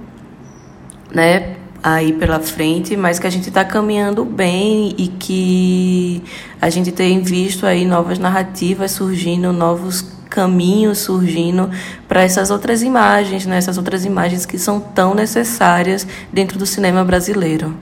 né, 1.14 1.56
aí 1.82 2.14
pela 2.14 2.40
frente, 2.40 2.98
mas 2.98 3.20
que 3.20 3.28
a 3.28 3.30
gente 3.30 3.48
está 3.50 3.64
caminhando 3.64 4.26
bem 4.26 4.94
e 4.98 5.08
que 5.08 6.24
a 6.62 6.70
gente 6.70 6.92
tem 6.92 7.22
visto 7.22 7.66
aí 7.66 7.86
novas 7.86 8.20
narrativas 8.20 8.92
surgindo, 8.92 9.54
novos 9.54 10.02
caminhos 10.30 11.00
surgindo 11.00 11.70
para 12.08 12.22
essas 12.22 12.52
outras 12.52 12.82
imagens, 12.82 13.46
né? 13.46 13.58
essas 13.58 13.78
outras 13.78 14.06
imagens 14.06 14.46
que 14.46 14.58
são 14.58 14.80
tão 14.80 15.14
necessárias 15.14 16.06
dentro 16.32 16.60
do 16.60 16.66
cinema 16.66 17.04
brasileiro. 17.04 17.76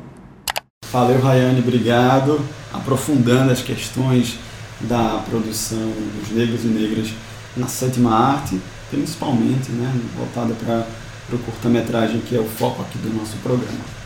Valeu, 0.92 1.20
Rayane, 1.22 1.60
obrigado. 1.60 2.40
Aprofundando 2.74 3.52
as 3.52 3.62
questões 3.62 4.40
da 4.82 5.24
produção 5.30 5.92
dos 6.20 6.32
negros 6.32 6.64
e 6.64 6.68
negras 6.68 7.10
na 7.56 7.68
sétima 7.68 8.14
arte, 8.14 8.60
principalmente 8.90 9.72
né, 9.72 9.92
voltada 10.16 10.54
para 10.54 11.36
o 11.36 11.40
curta-metragem, 11.40 12.22
que 12.22 12.36
é 12.36 12.40
o 12.40 12.46
foco 12.46 12.82
aqui 12.82 12.98
do 13.00 13.14
nosso 13.14 13.36
programa. 13.38 13.97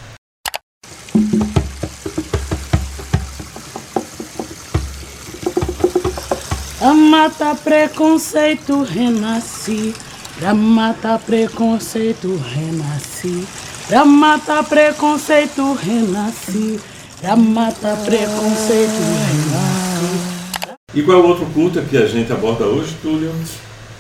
A 6.83 6.95
mata 6.95 7.53
preconceito 7.53 8.81
renasci, 8.81 9.93
pra 10.39 10.51
matar 10.51 11.19
preconceito 11.19 12.41
renasci, 12.55 13.47
pra 13.87 14.03
matar 14.03 14.63
preconceito 14.63 15.73
renasci, 15.73 16.79
pra 17.21 17.35
matar 17.35 17.95
preconceito 17.97 18.99
renasci. 19.27 20.75
E 20.95 21.03
qual 21.03 21.19
é 21.19 21.21
o 21.21 21.27
outro 21.27 21.45
culto 21.53 21.79
que 21.83 21.95
a 21.95 22.07
gente 22.07 22.33
aborda 22.33 22.65
hoje, 22.65 22.97
Túlio? 22.99 23.31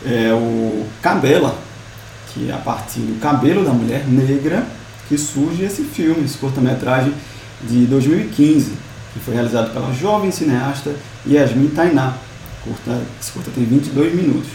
É 0.03 0.33
o 0.33 0.83
Cabela, 1.03 1.55
que 2.33 2.49
é 2.49 2.53
a 2.53 2.57
partir 2.57 3.01
do 3.01 3.19
cabelo 3.19 3.63
da 3.63 3.73
mulher 3.73 4.07
negra 4.07 4.65
que 5.07 5.19
surge 5.19 5.65
esse 5.65 5.83
filme, 5.83 6.25
esse 6.25 6.39
curta-metragem 6.39 7.13
de 7.61 7.85
2015, 7.85 8.71
que 9.13 9.19
foi 9.19 9.35
realizado 9.35 9.71
pela 9.71 9.93
jovem 9.93 10.31
cineasta 10.31 10.95
Yasmin 11.27 11.67
Tainá. 11.67 12.15
Curta, 12.63 13.01
esse 13.19 13.31
curta 13.31 13.51
tem 13.53 13.65
22 13.65 14.13
minutos. 14.13 14.49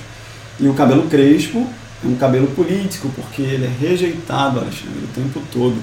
E 0.60 0.68
o 0.68 0.74
cabelo 0.74 1.08
crespo 1.08 1.66
é 2.04 2.06
um 2.06 2.16
cabelo 2.16 2.46
político, 2.48 3.10
porque 3.14 3.42
ele 3.42 3.64
é 3.64 3.70
rejeitado, 3.80 4.60
Alexandre, 4.60 5.04
o 5.04 5.08
tempo 5.14 5.42
todo, 5.52 5.76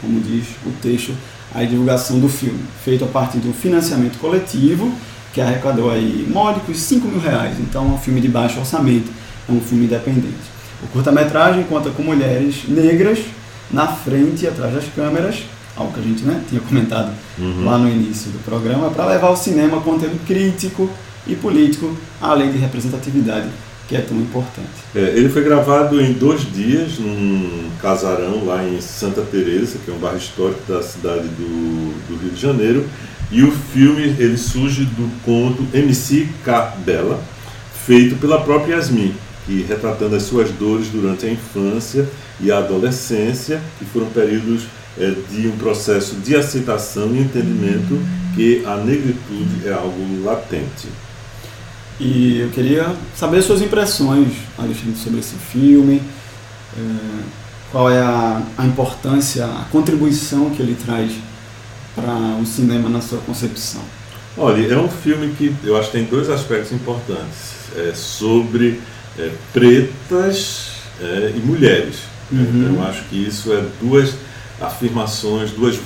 como 0.00 0.20
diz 0.20 0.46
o 0.66 0.70
texto, 0.82 1.14
a 1.54 1.64
divulgação 1.64 2.20
do 2.20 2.28
filme, 2.28 2.60
feito 2.84 3.04
a 3.04 3.08
partir 3.08 3.38
de 3.38 3.48
um 3.48 3.52
financiamento 3.52 4.18
coletivo 4.18 4.92
que 5.32 5.40
arrecadou 5.40 5.90
aí 5.90 6.26
módicos 6.28 6.78
5 6.78 7.08
mil 7.08 7.20
reais. 7.20 7.58
Então 7.58 7.84
é 7.84 7.94
um 7.94 7.98
filme 7.98 8.20
de 8.20 8.28
baixo 8.28 8.58
orçamento, 8.58 9.10
é 9.48 9.52
um 9.52 9.60
filme 9.60 9.86
independente. 9.86 10.58
O 10.82 10.86
curta-metragem 10.88 11.64
conta 11.64 11.90
com 11.90 12.02
mulheres 12.02 12.68
negras 12.68 13.18
na 13.70 13.86
frente 13.86 14.44
e 14.44 14.48
atrás 14.48 14.74
das 14.74 14.84
câmeras, 14.94 15.42
algo 15.76 15.92
que 15.92 16.00
a 16.00 16.02
gente 16.02 16.22
né, 16.22 16.42
tinha 16.48 16.60
comentado 16.60 17.12
uhum. 17.38 17.64
lá 17.64 17.78
no 17.78 17.88
início 17.88 18.30
do 18.30 18.38
programa, 18.44 18.90
para 18.90 19.06
levar 19.06 19.28
ao 19.28 19.36
cinema 19.36 19.80
conteúdo 19.80 20.18
crítico 20.26 20.88
e 21.26 21.34
político, 21.34 21.96
além 22.20 22.50
de 22.50 22.58
representatividade, 22.58 23.48
que 23.88 23.96
é 23.96 24.00
tão 24.00 24.16
importante. 24.18 24.68
É, 24.94 25.00
ele 25.16 25.28
foi 25.28 25.42
gravado 25.42 26.00
em 26.00 26.12
dois 26.12 26.42
dias 26.52 26.98
num 26.98 27.70
casarão 27.80 28.44
lá 28.44 28.62
em 28.62 28.80
Santa 28.80 29.22
Teresa, 29.22 29.78
que 29.82 29.90
é 29.90 29.94
um 29.94 29.98
bairro 29.98 30.18
histórico 30.18 30.60
da 30.70 30.82
cidade 30.82 31.26
do, 31.28 32.06
do 32.08 32.22
Rio 32.22 32.30
de 32.30 32.40
Janeiro, 32.40 32.86
e 33.30 33.42
o 33.42 33.50
filme 33.50 34.02
ele 34.18 34.36
surge 34.36 34.84
do 34.84 35.10
conto 35.24 35.66
MC 35.74 36.28
Bela, 36.84 37.22
feito 37.86 38.16
pela 38.16 38.40
própria 38.42 38.74
Yasmin 38.76 39.14
e 39.48 39.62
retratando 39.62 40.14
as 40.14 40.24
suas 40.24 40.50
dores 40.50 40.88
durante 40.88 41.24
a 41.24 41.30
infância 41.30 42.06
e 42.40 42.52
a 42.52 42.58
adolescência, 42.58 43.60
que 43.78 43.84
foram 43.86 44.06
períodos 44.06 44.64
é, 44.98 45.14
de 45.30 45.48
um 45.48 45.56
processo 45.56 46.16
de 46.16 46.36
aceitação 46.36 47.14
e 47.14 47.20
entendimento 47.20 47.98
que 48.34 48.62
a 48.66 48.76
negritude 48.76 49.66
é 49.66 49.72
algo 49.72 50.24
latente. 50.24 50.88
E 52.00 52.40
eu 52.40 52.50
queria 52.50 52.94
saber 53.16 53.42
suas 53.42 53.60
impressões, 53.60 54.32
Alexandre, 54.56 54.96
sobre 54.96 55.18
esse 55.20 55.34
filme, 55.34 56.00
é, 56.76 56.80
qual 57.72 57.90
é 57.90 58.00
a, 58.00 58.42
a 58.56 58.66
importância, 58.66 59.44
a 59.44 59.64
contribuição 59.70 60.50
que 60.50 60.62
ele 60.62 60.76
traz 60.76 61.12
para 61.94 62.38
o 62.40 62.46
cinema 62.46 62.88
na 62.88 63.00
sua 63.00 63.18
concepção. 63.18 63.82
Olha, 64.36 64.72
é 64.72 64.78
um 64.78 64.88
filme 64.88 65.34
que 65.36 65.52
eu 65.64 65.76
acho 65.76 65.90
que 65.90 65.98
tem 65.98 66.06
dois 66.06 66.30
aspectos 66.30 66.70
importantes. 66.72 67.58
É 67.76 67.92
sobre 67.94 68.80
é, 69.18 69.32
pretas 69.52 70.70
é, 71.00 71.32
e 71.36 71.40
mulheres. 71.40 71.96
Uhum. 72.30 72.40
Então, 72.42 72.74
eu 72.76 72.88
acho 72.88 73.02
que 73.04 73.16
isso 73.16 73.52
é 73.52 73.64
duas 73.80 74.14
afirmações, 74.60 75.50
duas 75.50 75.78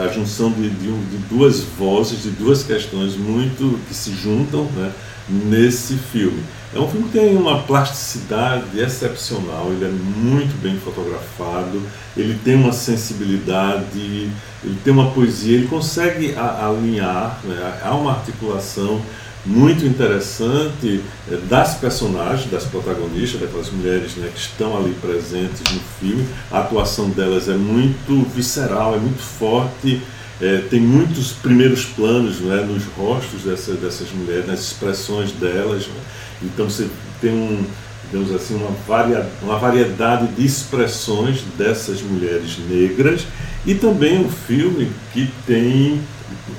a 0.00 0.08
junção 0.08 0.52
de, 0.52 0.68
de, 0.68 0.92
de, 0.92 1.16
duas 1.28 1.60
vozes, 1.60 2.22
de 2.22 2.30
duas 2.30 2.62
questões 2.62 3.16
muito 3.16 3.78
que 3.88 3.94
se 3.94 4.12
juntam 4.12 4.64
né, 4.76 4.92
nesse 5.28 5.94
filme. 5.94 6.42
É 6.74 6.78
um 6.78 6.88
filme 6.88 7.08
que 7.08 7.18
tem 7.18 7.36
uma 7.36 7.62
plasticidade 7.62 8.78
excepcional, 8.78 9.68
ele 9.70 9.86
é 9.86 9.88
muito 9.88 10.60
bem 10.62 10.78
fotografado, 10.78 11.80
ele 12.16 12.38
tem 12.44 12.56
uma 12.56 12.72
sensibilidade, 12.72 14.30
ele 14.62 14.78
tem 14.84 14.92
uma 14.92 15.10
poesia, 15.12 15.56
ele 15.56 15.66
consegue 15.66 16.34
alinhar, 16.34 17.40
né, 17.44 17.80
há 17.82 17.94
uma 17.94 18.12
articulação 18.12 19.00
muito 19.46 19.84
interessante 19.86 21.02
eh, 21.30 21.38
das 21.48 21.74
personagens, 21.76 22.50
das 22.50 22.64
protagonistas, 22.64 23.40
daquelas 23.40 23.70
mulheres 23.70 24.14
né, 24.16 24.30
que 24.32 24.40
estão 24.40 24.76
ali 24.76 24.94
presentes 25.00 25.62
no 25.72 25.80
filme. 25.98 26.26
A 26.50 26.60
atuação 26.60 27.08
delas 27.08 27.48
é 27.48 27.54
muito 27.54 28.28
visceral, 28.34 28.94
é 28.94 28.98
muito 28.98 29.22
forte, 29.22 30.02
é, 30.40 30.58
tem 30.70 30.80
muitos 30.80 31.32
primeiros 31.32 31.84
planos 31.84 32.40
né, 32.40 32.64
nos 32.64 32.84
rostos 32.96 33.42
dessa, 33.42 33.74
dessas 33.74 34.10
mulheres, 34.12 34.46
nas 34.46 34.60
expressões 34.60 35.32
delas. 35.32 35.86
Né? 35.86 36.00
Então 36.42 36.68
você 36.70 36.88
tem 37.20 37.32
um, 37.32 37.64
digamos 38.10 38.34
assim, 38.34 38.54
uma, 38.54 38.70
varia, 38.86 39.26
uma 39.42 39.58
variedade 39.58 40.28
de 40.28 40.46
expressões 40.46 41.42
dessas 41.56 42.00
mulheres 42.02 42.56
negras 42.68 43.26
e 43.66 43.74
também 43.74 44.18
um 44.18 44.30
filme 44.30 44.90
que 45.12 45.28
tem 45.46 46.00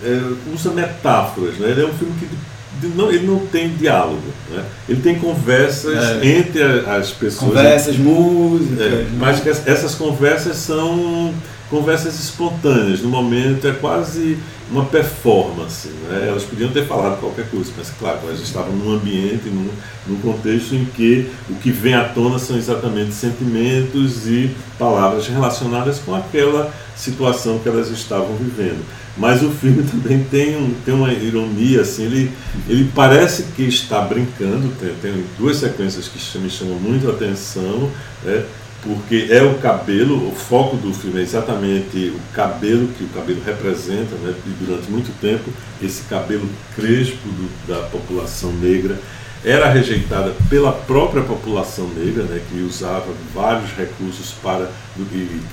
é, 0.04 0.54
usa 0.54 0.72
metáforas, 0.72 1.58
né? 1.58 1.72
Ele 1.72 1.82
é 1.82 1.86
um 1.86 1.94
filme 1.94 2.14
que 2.20 2.88
não, 2.88 3.12
ele 3.12 3.26
não 3.26 3.40
tem 3.48 3.70
diálogo, 3.70 4.22
né? 4.50 4.64
ele 4.88 5.02
tem 5.02 5.20
conversas 5.20 6.22
é. 6.22 6.38
entre 6.38 6.64
as 6.64 7.12
pessoas. 7.12 7.52
Conversas, 7.52 7.98
músicas. 7.98 8.80
É, 8.80 8.90
né? 8.90 9.10
Mas 9.18 9.40
que 9.40 9.50
essas 9.50 9.96
conversas 9.96 10.58
são 10.58 11.34
conversas 11.70 12.20
espontâneas, 12.20 13.02
no 13.02 13.10
momento 13.10 13.68
é 13.68 13.72
quase 13.72 14.38
uma 14.72 14.86
performance. 14.86 15.88
Né? 15.88 16.28
Elas 16.28 16.44
podiam 16.44 16.72
ter 16.72 16.86
falado 16.86 17.20
qualquer 17.20 17.50
coisa, 17.50 17.72
mas 17.78 17.90
claro, 17.92 18.20
elas 18.24 18.40
estavam 18.40 18.72
num 18.74 18.92
ambiente, 18.94 19.50
num, 19.50 19.70
num 20.08 20.20
contexto 20.20 20.76
em 20.76 20.86
que 20.86 21.30
o 21.50 21.56
que 21.56 21.72
vem 21.72 21.94
à 21.94 22.04
tona 22.04 22.40
são 22.40 22.58
exatamente 22.58 23.14
sentimentos 23.14 24.28
e 24.28 24.56
palavras 24.78 25.28
relacionadas 25.28 26.00
com 26.00 26.16
aquela 26.16 26.74
situação 26.96 27.60
que 27.60 27.70
elas 27.70 27.90
estavam 27.90 28.36
vivendo. 28.36 28.84
Mas 29.18 29.44
o 29.44 29.50
filme 29.50 29.84
também 29.90 30.24
tem, 30.24 30.56
um, 30.56 30.74
tem 30.86 30.94
uma 30.94 31.12
ironia, 31.12 31.82
assim, 31.82 32.06
ele, 32.06 32.32
ele 32.68 32.90
parece 32.96 33.44
que 33.56 33.64
está 33.64 34.02
brincando, 34.02 34.70
tem, 34.80 34.94
tem 35.02 35.26
duas 35.38 35.58
sequências 35.58 36.08
que 36.08 36.38
me 36.40 36.50
chamam 36.50 36.76
muito 36.76 37.08
a 37.10 37.14
atenção, 37.14 37.92
né? 38.24 38.44
Porque 38.84 39.28
é 39.30 39.44
o 39.44 39.56
cabelo, 39.60 40.30
o 40.30 40.36
foco 40.36 40.78
do 40.78 40.94
filme 40.94 41.20
é 41.20 41.24
exatamente 41.24 42.14
o 42.16 42.34
cabelo 42.34 42.88
que 42.90 43.04
o 43.04 43.10
cabelo 43.10 43.42
representa, 43.46 44.16
né? 44.16 44.34
e 44.46 44.50
durante 44.64 44.90
muito 44.90 45.12
tempo 45.20 45.52
esse 45.82 46.04
cabelo 46.04 46.48
crespo 46.76 47.28
do, 47.28 47.68
da 47.68 47.88
população 47.88 48.54
negra 48.54 48.98
era 49.44 49.70
rejeitada 49.70 50.34
pela 50.50 50.72
própria 50.72 51.24
população 51.24 51.88
negra, 51.96 52.24
né, 52.24 52.42
que 52.50 52.62
usava 52.62 53.08
vários 53.34 53.72
recursos 53.72 54.34
para 54.44 54.70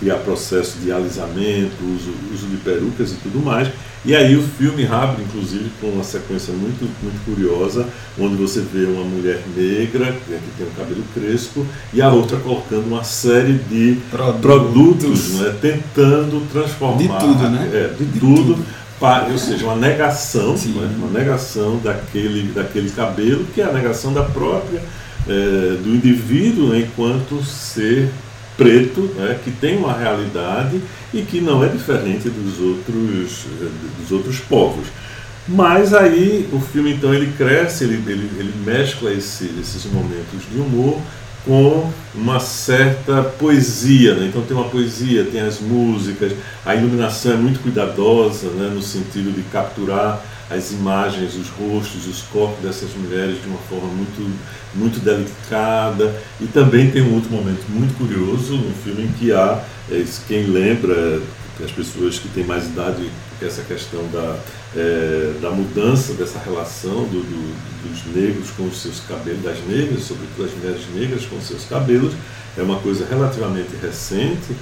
criar 0.00 0.16
processo 0.16 0.78
de 0.78 0.90
alisamento, 0.90 1.76
uso, 1.94 2.12
uso 2.34 2.46
de 2.48 2.56
perucas 2.56 3.12
e 3.12 3.14
tudo 3.16 3.44
mais. 3.44 3.68
E 4.04 4.14
aí 4.14 4.36
o 4.36 4.42
filme 4.42 4.86
abre, 4.86 5.22
inclusive, 5.22 5.68
com 5.80 5.88
uma 5.88 6.04
sequência 6.04 6.52
muito, 6.52 6.88
muito 7.02 7.24
curiosa, 7.24 7.86
onde 8.18 8.36
você 8.36 8.60
vê 8.60 8.84
uma 8.86 9.04
mulher 9.04 9.40
negra, 9.56 10.06
né, 10.28 10.40
que 10.44 10.56
tem 10.56 10.66
o 10.66 10.70
um 10.70 10.74
cabelo 10.74 11.04
crespo, 11.14 11.66
e 11.92 12.02
a 12.02 12.10
outra 12.10 12.38
colocando 12.38 12.86
uma 12.86 13.04
série 13.04 13.54
de 13.54 13.98
produtos, 14.10 14.40
produtos 14.40 15.30
né, 15.34 15.56
tentando 15.60 16.46
transformar... 16.52 16.98
De 16.98 17.08
tudo, 17.08 17.50
né? 17.50 17.70
É, 17.72 17.94
de, 17.96 18.04
de 18.04 18.20
tudo, 18.20 18.54
tudo 18.54 18.64
ou 19.30 19.38
seja, 19.38 19.64
uma 19.64 19.76
negação, 19.76 20.54
né? 20.54 20.94
uma 20.96 21.10
negação 21.10 21.78
daquele, 21.78 22.52
daquele 22.52 22.90
cabelo, 22.90 23.44
que 23.54 23.60
é 23.60 23.64
a 23.64 23.72
negação 23.72 24.12
da 24.12 24.22
própria, 24.22 24.80
é, 25.28 25.76
do 25.82 25.94
indivíduo 25.94 26.70
né? 26.70 26.80
enquanto 26.80 27.42
ser 27.44 28.10
preto, 28.56 29.02
né, 29.16 29.38
que 29.44 29.50
tem 29.50 29.76
uma 29.76 29.92
realidade 29.92 30.80
e 31.12 31.22
que 31.22 31.40
não 31.40 31.62
é 31.62 31.68
diferente 31.68 32.30
dos 32.30 32.58
outros, 32.58 33.44
dos 34.00 34.10
outros 34.10 34.40
povos. 34.40 34.86
Mas 35.46 35.94
aí 35.94 36.48
o 36.52 36.58
filme 36.58 36.94
então 36.94 37.14
ele 37.14 37.32
cresce, 37.36 37.84
ele, 37.84 38.02
ele, 38.10 38.30
ele 38.38 38.54
mescla 38.64 39.12
esse, 39.12 39.44
esses 39.60 39.84
momentos 39.84 40.40
de 40.50 40.58
humor 40.58 41.00
com 41.46 41.90
uma 42.12 42.40
certa 42.40 43.22
poesia, 43.22 44.14
né? 44.14 44.26
então 44.26 44.42
tem 44.42 44.56
uma 44.56 44.68
poesia, 44.68 45.24
tem 45.24 45.40
as 45.40 45.60
músicas, 45.60 46.32
a 46.64 46.74
iluminação 46.74 47.32
é 47.32 47.36
muito 47.36 47.60
cuidadosa, 47.60 48.48
né? 48.50 48.70
no 48.74 48.82
sentido 48.82 49.32
de 49.32 49.42
capturar 49.44 50.20
as 50.50 50.72
imagens, 50.72 51.34
os 51.34 51.48
rostos, 51.48 52.06
os 52.06 52.22
corpos 52.22 52.62
dessas 52.62 52.94
mulheres 52.94 53.40
de 53.40 53.48
uma 53.48 53.58
forma 53.68 53.88
muito, 53.88 54.30
muito 54.74 55.00
delicada. 55.00 56.14
E 56.40 56.46
também 56.46 56.90
tem 56.90 57.02
um 57.02 57.14
outro 57.14 57.30
momento 57.30 57.64
muito 57.68 57.96
curioso 57.96 58.56
no 58.56 58.72
filme 58.74 59.04
em 59.04 59.12
que 59.12 59.32
há, 59.32 59.62
é, 59.90 60.04
quem 60.28 60.46
lembra, 60.46 61.20
as 61.64 61.72
pessoas 61.72 62.18
que 62.18 62.28
têm 62.28 62.44
mais 62.44 62.66
idade, 62.66 63.10
essa 63.40 63.62
questão 63.62 64.00
da, 64.12 64.38
é, 64.76 65.32
da 65.40 65.50
mudança 65.50 66.12
dessa 66.12 66.38
relação 66.38 67.04
do, 67.04 67.22
do, 67.22 67.88
dos 67.88 68.14
negros 68.14 68.50
com 68.50 68.64
os 68.64 68.82
seus 68.82 69.00
cabelos, 69.00 69.42
das 69.42 69.58
negras, 69.66 70.02
sobretudo 70.02 70.44
as 70.44 70.52
mulheres 70.52 70.82
negras 70.94 71.24
com 71.24 71.36
os 71.36 71.46
seus 71.46 71.64
cabelos, 71.64 72.12
é 72.56 72.62
uma 72.62 72.78
coisa 72.78 73.06
relativamente 73.08 73.70
recente 73.80 74.54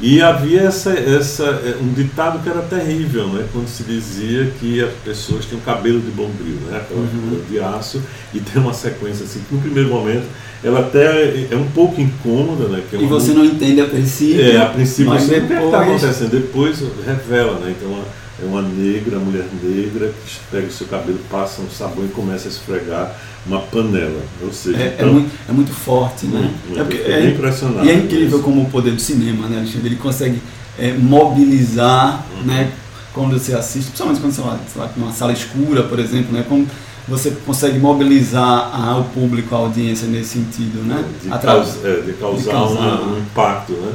e 0.00 0.22
havia 0.22 0.62
essa, 0.62 0.92
essa, 0.92 1.44
é, 1.44 1.76
um 1.78 1.92
ditado 1.92 2.42
que 2.42 2.48
era 2.48 2.62
terrível, 2.62 3.28
né? 3.28 3.46
quando 3.52 3.68
se 3.68 3.82
dizia 3.82 4.50
que 4.58 4.82
as 4.82 4.92
pessoas 5.04 5.44
tinham 5.44 5.60
cabelo 5.60 6.00
de 6.00 6.10
bombril, 6.10 6.56
né? 6.66 6.78
aquela 6.78 7.00
uhum. 7.00 7.42
de 7.48 7.60
aço, 7.60 8.02
e 8.32 8.40
tem 8.40 8.62
uma 8.62 8.72
sequência 8.72 9.24
assim, 9.24 9.42
que 9.46 9.54
no 9.54 9.60
primeiro 9.60 9.90
momento 9.90 10.24
ela 10.64 10.80
até 10.80 11.46
é 11.50 11.56
um 11.56 11.68
pouco 11.72 12.00
incômoda. 12.00 12.68
Né? 12.68 12.82
É 12.94 12.96
e 12.96 13.06
você 13.06 13.32
não 13.32 13.44
entende 13.44 13.82
a 13.82 13.86
princípio. 13.86 14.40
É, 14.40 14.56
a 14.56 14.66
princípio 14.66 15.12
mas 15.12 15.24
você 15.24 15.40
depois... 15.40 15.58
o 15.58 15.60
que 15.60 15.66
está 15.66 15.82
acontecendo, 15.82 16.30
depois 16.30 16.82
revela, 17.06 17.58
né? 17.58 17.74
então 17.76 18.02
é 18.42 18.46
uma 18.46 18.62
negra, 18.62 19.18
mulher 19.18 19.46
negra, 19.62 20.08
que 20.08 20.38
pega 20.50 20.66
o 20.66 20.70
seu 20.70 20.86
cabelo, 20.86 21.18
passa 21.30 21.60
um 21.60 21.70
sabão 21.70 22.04
e 22.04 22.08
começa 22.08 22.48
a 22.48 22.50
esfregar 22.50 23.14
uma 23.46 23.60
panela. 23.60 24.20
Ou 24.42 24.52
seja, 24.52 24.78
é, 24.78 24.82
é 24.82 24.94
então, 24.94 25.08
é, 25.08 25.12
muito, 25.12 25.30
é 25.48 25.52
muito 25.52 25.72
forte, 25.72 26.26
né? 26.26 26.52
Muito, 26.66 26.96
é, 26.96 27.10
é, 27.10 27.30
impressionante. 27.30 27.86
E 27.86 27.90
é 27.90 27.94
incrível 27.94 28.40
como 28.40 28.62
o 28.62 28.70
poder 28.70 28.92
do 28.92 29.00
cinema, 29.00 29.46
né, 29.46 29.58
Alexandre? 29.58 29.88
Ele 29.88 29.96
consegue 29.96 30.40
é, 30.78 30.92
mobilizar, 30.92 32.24
uhum. 32.36 32.44
né? 32.44 32.72
Quando 33.12 33.38
você 33.38 33.54
assiste, 33.54 33.88
principalmente 33.88 34.20
quando 34.20 34.32
você 34.32 34.78
vai 34.78 34.88
numa 34.96 35.12
sala 35.12 35.32
escura, 35.32 35.82
por 35.82 35.98
exemplo, 35.98 36.32
né? 36.32 36.44
Como 36.48 36.66
você 37.08 37.32
consegue 37.44 37.78
mobilizar 37.78 38.70
a, 38.72 38.96
o 38.98 39.04
público, 39.04 39.54
a 39.54 39.58
audiência 39.58 40.06
nesse 40.06 40.38
sentido, 40.38 40.86
né? 40.86 41.04
De, 41.22 41.32
Através, 41.32 41.84
é, 41.84 42.00
de 42.00 42.12
causar, 42.12 42.42
de 42.42 42.48
causar 42.48 43.02
um, 43.02 43.14
um 43.14 43.18
impacto, 43.18 43.72
né? 43.72 43.92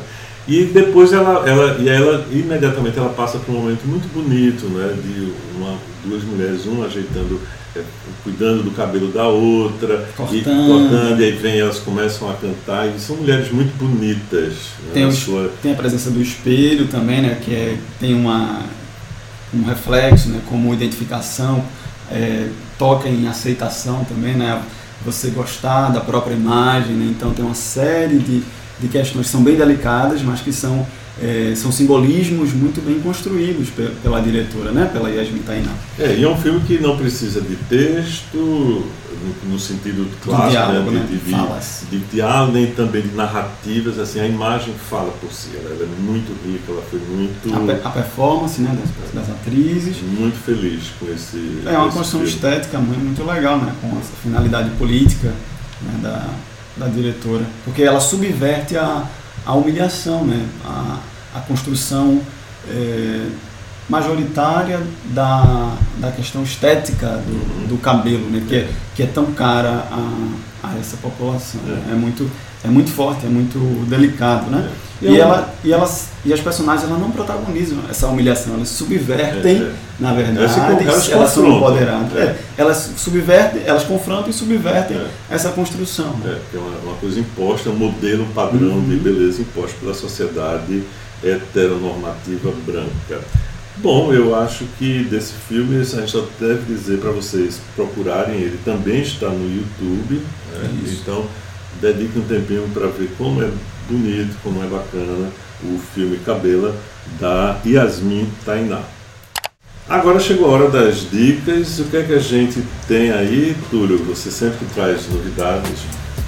E 0.48 0.66
depois 0.66 1.12
ela, 1.12 1.48
ela, 1.48 1.78
e 1.80 1.90
ela 1.90 2.24
imediatamente 2.32 2.98
ela 3.00 3.10
passa 3.10 3.40
por 3.40 3.56
um 3.56 3.62
momento 3.62 3.84
muito 3.86 4.08
bonito, 4.14 4.68
né, 4.68 4.94
de 4.94 5.34
uma, 5.56 5.76
duas 6.06 6.24
mulheres, 6.24 6.66
uma 6.66 6.86
ajeitando, 6.86 7.42
é, 7.76 7.82
cuidando 8.24 8.62
do 8.62 8.70
cabelo 8.70 9.08
da 9.08 9.28
outra, 9.28 10.08
cortando. 10.16 10.36
e 10.36 10.44
cortando, 10.44 11.20
e 11.20 11.24
aí 11.24 11.32
vem 11.32 11.60
elas 11.60 11.80
começam 11.80 12.30
a 12.30 12.36
cantar, 12.36 12.88
e 12.88 13.00
são 13.00 13.16
mulheres 13.16 13.52
muito 13.52 13.76
bonitas. 13.76 14.54
Né, 14.84 14.92
tem, 14.94 15.06
né, 15.06 15.12
sua... 15.12 15.52
tem 15.64 15.72
a 15.72 15.76
presença 15.76 16.12
do 16.12 16.22
espelho 16.22 16.88
também, 16.88 17.24
né, 17.24 17.40
que 17.44 17.52
é, 17.52 17.78
tem 18.00 18.14
uma, 18.14 18.62
um 19.52 19.64
reflexo, 19.64 20.30
né, 20.30 20.42
como 20.48 20.72
identificação, 20.72 21.66
é, 22.12 22.50
toca 22.78 23.10
em 23.10 23.28
aceitação 23.28 24.06
também, 24.06 24.36
né, 24.36 24.62
você 25.04 25.30
gostar 25.30 25.90
da 25.90 26.02
própria 26.02 26.36
imagem, 26.36 26.94
né, 26.94 27.08
então 27.10 27.32
tem 27.34 27.44
uma 27.44 27.56
série 27.56 28.20
de 28.20 28.44
de 28.80 28.88
questões 28.88 29.26
que 29.26 29.32
são 29.32 29.44
bem 29.44 29.56
delicadas, 29.56 30.22
mas 30.22 30.42
que 30.42 30.52
são, 30.52 30.86
é, 31.22 31.54
são 31.56 31.72
simbolismos 31.72 32.54
muito 32.54 32.84
bem 32.86 33.00
construídos 33.00 33.70
pela 34.04 34.20
diretora, 34.20 34.72
né? 34.72 34.90
pela 34.92 35.10
Yasmin 35.10 35.40
Tainá. 35.40 35.72
É, 35.98 36.16
e 36.16 36.24
é 36.24 36.30
um 36.30 36.38
filme 36.38 36.60
que 36.62 36.78
não 36.78 36.98
precisa 36.98 37.40
de 37.40 37.56
texto, 37.56 38.36
no, 38.36 39.54
no 39.54 39.60
sentido 39.60 40.10
clássico, 40.22 40.52
diálogo, 40.52 40.92
né? 40.92 41.00
né? 41.00 41.08
De, 41.10 41.18
de, 41.18 42.00
de, 42.00 42.06
diálogo, 42.12 42.52
nem 42.52 42.68
também 42.68 43.02
de 43.02 43.16
narrativas, 43.16 43.98
assim, 43.98 44.20
a 44.20 44.28
imagem 44.28 44.74
fala 44.90 45.12
por 45.22 45.32
si, 45.32 45.52
ela, 45.56 45.74
ela 45.74 45.84
é 45.84 46.02
muito 46.02 46.36
rica, 46.46 46.72
ela 46.72 46.84
foi 46.90 47.00
muito... 47.00 47.84
A, 47.86 47.88
a 47.88 47.92
performance 47.92 48.60
né, 48.62 48.78
das, 48.78 49.26
das, 49.26 49.36
atrizes. 49.36 49.96
Muito 50.02 50.38
feliz 50.44 50.92
com 51.00 51.10
esse... 51.10 51.62
É 51.66 51.78
uma 51.78 51.86
construção 51.86 52.26
estética 52.26 52.78
muito, 52.78 53.00
muito 53.00 53.24
legal, 53.24 53.58
né? 53.58 53.74
com 53.80 53.88
essa 53.98 54.12
finalidade 54.22 54.70
política 54.72 55.34
né, 55.82 56.00
da 56.02 56.28
da 56.78 56.88
diretora, 56.88 57.46
porque 57.64 57.82
ela 57.82 58.00
subverte 58.00 58.78
a, 58.78 59.04
a 59.46 59.54
humilhação, 59.54 60.26
né? 60.26 60.46
a, 60.66 61.00
a 61.36 61.40
construção 61.42 62.22
é, 62.70 63.28
majoritária 63.88 64.82
da, 65.06 65.76
da 65.98 66.12
questão 66.12 66.44
estética 66.44 67.08
do, 67.08 67.68
do 67.68 67.78
cabelo, 67.78 68.30
né? 68.30 68.44
que, 68.48 68.56
é, 68.56 68.70
que 68.96 69.04
é 69.04 69.06
tão 69.06 69.32
cara 69.34 69.88
a, 69.92 70.34
a 70.64 70.78
essa 70.80 70.98
população. 70.98 71.62
É. 71.68 71.92
é 71.92 71.96
muito 71.96 72.30
é 72.66 72.72
muito 72.72 72.92
forte, 72.92 73.26
é 73.26 73.30
muito 73.30 73.60
delicado, 73.88 74.50
né? 74.50 74.70
É. 75.02 75.08
E, 75.08 75.20
ela, 75.20 75.54
e, 75.64 75.74
elas, 75.74 76.08
e 76.24 76.34
as 76.34 76.40
personagens 76.40 76.90
elas 76.90 77.00
não 77.00 77.12
protagonizam 77.12 77.80
essa 77.90 78.08
humilhação, 78.08 78.56
elas 78.56 78.70
subvertem, 78.70 79.58
é, 79.58 79.60
é. 79.60 79.74
na 80.00 80.14
verdade, 80.14 80.40
elas, 80.88 81.10
elas 81.10 81.30
são 81.32 81.48
empoderadas. 81.48 82.18
É. 82.18 82.38
Elas 82.58 82.92
subvertem, 82.98 83.62
elas 83.66 83.84
confrontam 83.84 84.30
e 84.30 84.34
subvertem 84.34 84.98
é. 84.98 85.08
essa 85.30 85.50
construção. 85.50 86.16
É, 86.26 86.40
é 86.56 86.58
uma, 86.58 86.92
uma, 86.92 86.96
coisa 86.96 87.20
imposta, 87.20 87.70
um 87.70 87.76
modelo 87.76 88.24
um 88.24 88.32
padrão 88.32 88.70
uhum. 88.70 88.90
de 88.90 88.96
beleza 88.96 89.42
imposto 89.42 89.76
pela 89.80 89.94
sociedade 89.94 90.84
heteronormativa 91.24 92.52
branca. 92.66 93.22
Bom, 93.78 94.14
eu 94.14 94.34
acho 94.34 94.64
que 94.80 95.04
desse 95.04 95.34
filme 95.34 95.82
a 95.82 95.84
gente 95.84 96.10
só 96.10 96.26
deve 96.40 96.74
dizer 96.74 97.00
para 97.00 97.12
vocês 97.12 97.60
procurarem 97.76 98.36
ele. 98.36 98.58
Também 98.64 99.02
está 99.02 99.28
no 99.28 99.54
YouTube. 99.54 100.22
Né? 100.54 100.70
Então 100.88 101.26
dedique 101.94 102.18
um 102.18 102.24
tempinho 102.24 102.68
para 102.74 102.88
ver 102.88 103.10
como 103.18 103.44
é 103.44 103.50
bonito, 103.90 104.36
como 104.42 104.64
é 104.64 104.68
bacana 104.68 105.30
o 105.64 105.80
filme 105.94 106.18
Cabela 106.18 106.76
da 107.20 107.58
Yasmin 107.66 108.28
Tainá. 108.44 108.82
Agora 109.88 110.20
chegou 110.20 110.48
a 110.48 110.54
hora 110.54 110.70
das 110.70 111.10
dicas. 111.12 111.78
O 111.80 111.84
que 111.86 111.98
é 111.98 112.04
que 112.04 112.14
a 112.14 112.20
gente 112.20 112.64
tem 112.88 113.12
aí, 113.12 113.56
Túlio? 113.70 114.00
Você 114.06 114.32
sempre 114.32 114.66
traz 114.74 115.08
novidades. 115.12 115.80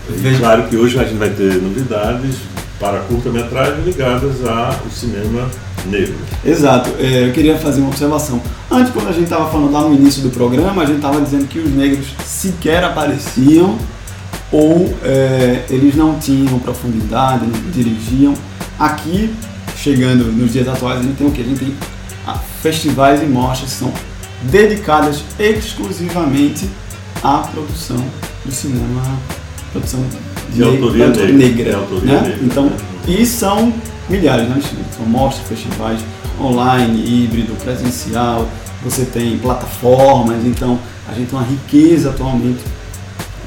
E 0.09 0.37
claro 0.37 0.67
que 0.67 0.77
hoje 0.77 0.99
a 0.99 1.03
gente 1.03 1.17
vai 1.17 1.31
ter 1.31 1.55
novidades 1.55 2.35
para 2.79 2.99
curta-metragem 2.99 3.83
ligadas 3.83 4.45
ao 4.45 4.89
cinema 4.91 5.49
negro. 5.87 6.15
Exato. 6.45 6.91
É, 6.99 7.27
eu 7.27 7.33
queria 7.33 7.57
fazer 7.57 7.81
uma 7.81 7.89
observação. 7.89 8.39
Antes, 8.69 8.93
quando 8.93 9.07
a 9.07 9.11
gente 9.11 9.23
estava 9.23 9.49
falando 9.49 9.71
lá 9.71 9.81
no 9.81 9.95
início 9.95 10.21
do 10.21 10.29
programa, 10.29 10.83
a 10.83 10.85
gente 10.85 10.97
estava 10.97 11.19
dizendo 11.19 11.47
que 11.47 11.57
os 11.57 11.71
negros 11.71 12.05
sequer 12.23 12.83
apareciam 12.83 13.77
ou 14.51 14.93
é, 15.03 15.65
eles 15.69 15.95
não 15.95 16.17
tinham 16.19 16.57
profundidade, 16.59 17.45
não 17.45 17.71
dirigiam. 17.71 18.33
Aqui, 18.79 19.33
chegando 19.75 20.31
nos 20.31 20.53
dias 20.53 20.67
atuais, 20.67 20.99
a 20.99 21.03
gente 21.03 21.15
tem 21.15 21.27
o 21.27 21.31
que? 21.31 21.41
A 21.41 21.45
gente 21.45 21.59
tem 21.59 21.75
festivais 22.61 23.21
e 23.21 23.25
mostras 23.25 23.71
que 23.71 23.77
são 23.77 23.93
dedicadas 24.43 25.23
exclusivamente 25.39 26.69
à 27.23 27.39
produção 27.39 28.03
do 28.45 28.51
cinema, 28.51 29.01
produção 29.71 30.03
de, 30.49 30.55
de 30.55 30.63
autoria 30.63 31.07
negra. 31.07 31.33
negra, 31.33 31.77
autoria 31.77 32.13
né? 32.13 32.21
negra 32.21 32.39
então, 32.43 32.65
né? 32.65 32.77
e 33.07 33.25
são 33.25 33.73
milhares, 34.09 34.47
né? 34.47 34.61
São 34.95 35.05
mostras, 35.05 35.47
festivais 35.47 35.99
online, 36.39 37.03
híbrido, 37.03 37.53
presencial, 37.63 38.47
você 38.83 39.05
tem 39.05 39.37
plataformas, 39.39 40.45
então 40.45 40.79
a 41.09 41.13
gente 41.13 41.29
tem 41.29 41.39
uma 41.39 41.47
riqueza 41.47 42.11
atualmente 42.11 42.59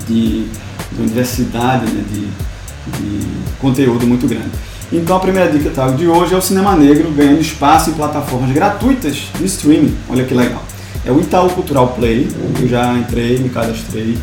de 0.09 0.47
de 0.93 1.03
universidade, 1.03 1.87
né, 1.91 2.05
de, 2.11 2.21
de 2.21 3.27
conteúdo 3.59 4.07
muito 4.07 4.27
grande. 4.27 4.51
Então 4.93 5.17
a 5.17 5.21
primeira 5.21 5.51
dica 5.51 5.71
tá, 5.71 5.89
de 5.89 6.07
hoje 6.07 6.35
é 6.35 6.37
o 6.37 6.43
cinema 6.43 6.75
negro 6.75 7.11
ganhando 7.13 7.41
espaço 7.41 7.91
em 7.91 7.93
plataformas 7.93 8.51
gratuitas 8.53 9.29
de 9.39 9.45
streaming. 9.45 9.95
Olha 10.09 10.25
que 10.25 10.35
legal. 10.35 10.65
É 11.05 11.13
o 11.13 11.21
Itaú 11.21 11.49
Cultural 11.51 11.89
Play, 11.89 12.29
eu 12.61 12.69
já 12.69 12.93
entrei, 12.95 13.39
me 13.39 13.49
cadastrei. 13.49 14.19